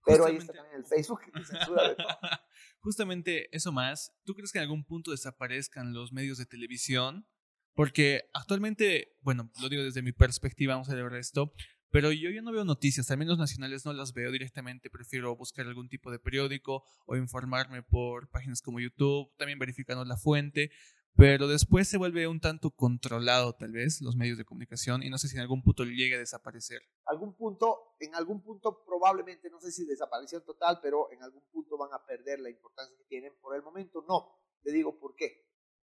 [0.05, 2.07] Pero ahí está también el Facebook censura de todo.
[2.79, 4.13] Justamente eso más.
[4.25, 7.27] ¿Tú crees que en algún punto desaparezcan los medios de televisión?
[7.73, 11.53] Porque actualmente, bueno, lo digo desde mi perspectiva, vamos a ver esto,
[11.91, 15.65] pero yo ya no veo noticias, al menos nacionales no las veo directamente, prefiero buscar
[15.65, 20.71] algún tipo de periódico o informarme por páginas como YouTube, también verificando la fuente,
[21.15, 25.17] pero después se vuelve un tanto controlado tal vez los medios de comunicación y no
[25.17, 26.81] sé si en algún punto llegue a desaparecer.
[27.05, 31.77] Algún punto, en algún punto probablemente, no sé si desaparición total, pero en algún punto
[31.77, 33.33] van a perder la importancia que tienen.
[33.41, 34.39] Por el momento no.
[34.61, 35.45] Te digo por qué.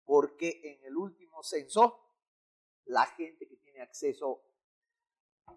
[0.04, 2.00] Porque en el último censo,
[2.84, 4.42] la gente que tiene acceso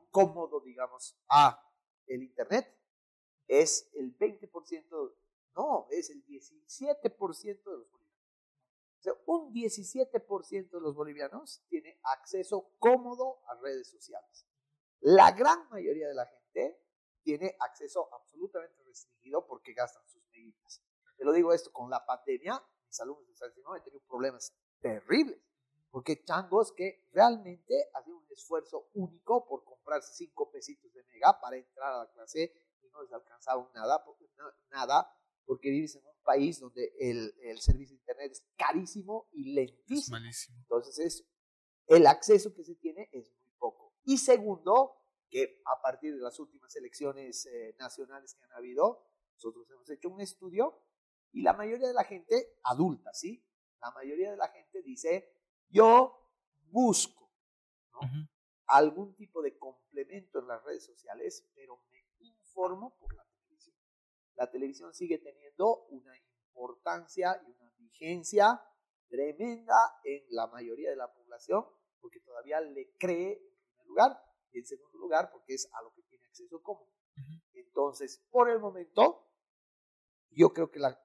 [0.09, 1.63] cómodo, digamos, a
[2.07, 2.75] el Internet
[3.47, 5.15] es el 20%,
[5.55, 7.91] no, es el 17% de los
[8.99, 14.45] o sea, un 17% de los bolivianos tiene acceso cómodo a redes sociales.
[14.99, 16.83] La gran mayoría de la gente
[17.23, 20.83] tiene acceso absolutamente restringido porque gastan sus medidas.
[21.15, 25.39] Te lo digo esto con la pandemia, mis alumnos de no, he tenido problemas terribles.
[25.91, 31.55] Porque changos que realmente hacen un esfuerzo único por comprarse cinco pesitos de mega para
[31.55, 34.03] entrar a la clase y no les alcanzaba nada,
[34.71, 35.18] nada
[35.49, 40.17] porque vives en un país donde el, el servicio de Internet es carísimo y lentísimo.
[40.17, 40.57] Es malísimo.
[40.59, 41.27] Entonces, es,
[41.87, 43.95] el acceso que se tiene es muy poco.
[44.03, 44.93] Y segundo,
[45.27, 50.09] que a partir de las últimas elecciones eh, nacionales que han habido, nosotros hemos hecho
[50.09, 50.83] un estudio
[51.31, 53.43] y la mayoría de la gente adulta, ¿sí?
[53.81, 55.33] La mayoría de la gente dice,
[55.69, 56.31] yo
[56.69, 57.31] busco
[58.67, 63.28] algún tipo de complemento en las redes sociales, pero me informo por la.
[64.39, 68.61] La televisión sigue teniendo una importancia y una vigencia
[69.09, 69.75] tremenda
[70.05, 71.65] en la mayoría de la población,
[71.99, 74.17] porque todavía le cree en primer lugar
[74.53, 76.87] y en segundo lugar porque es a lo que tiene acceso común.
[77.51, 79.27] Entonces, por el momento,
[80.29, 80.97] yo creo que la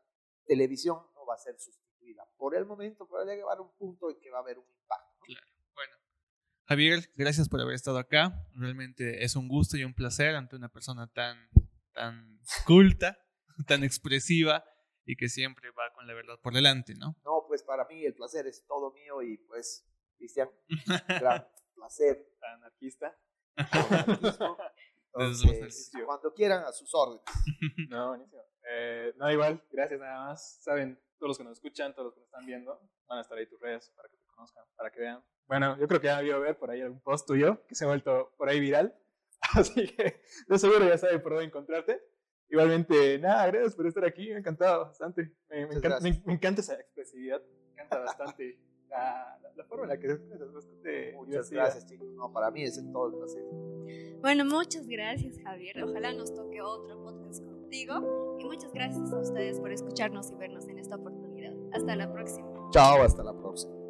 [0.47, 2.25] televisión no va a ser sustituida.
[2.37, 4.59] Por el momento, pero va a llegar a un punto en que va a haber
[4.59, 5.25] un impacto.
[5.27, 5.47] Claro.
[5.75, 5.97] Bueno,
[6.67, 8.47] Javier, gracias por haber estado acá.
[8.55, 11.49] Realmente es un gusto y un placer ante una persona tan,
[11.93, 13.19] tan culta,
[13.67, 14.65] tan expresiva
[15.05, 17.17] y que siempre va con la verdad por delante, ¿no?
[17.25, 19.87] No, pues para mí el placer es todo mío y pues,
[20.17, 20.51] Cristian,
[21.21, 22.31] gran placer.
[22.55, 23.17] Anarquista.
[25.15, 27.23] Entonces, cuando quieran, a sus órdenes.
[27.89, 28.43] No, buenísimo.
[28.69, 30.59] Eh, no, igual, gracias nada más.
[30.63, 33.39] Saben, todos los que nos escuchan, todos los que nos están viendo, van a estar
[33.39, 35.25] ahí tus redes para que te conozcan, para que vean.
[35.47, 37.89] Bueno, yo creo que ya a ver por ahí algún post tuyo que se ha
[37.89, 38.99] vuelto por ahí viral.
[39.55, 42.03] Así que de seguro ya saben por dónde encontrarte.
[42.55, 45.35] Igualmente, nada, gracias por estar aquí, me ha encantado bastante.
[45.49, 48.57] Me, encanta, me, encanta, esa expresividad, me encanta bastante
[48.89, 52.07] la, la, forma en la que es bastante Muchas gracias, chicos.
[52.15, 53.43] No, para mí es todo el placer.
[54.21, 55.83] Bueno, muchas gracias, Javier.
[55.83, 58.37] Ojalá nos toque otro podcast contigo.
[58.39, 61.55] Y muchas gracias a ustedes por escucharnos y vernos en esta oportunidad.
[61.73, 62.49] Hasta la próxima.
[62.71, 63.84] Chao, hasta la próxima.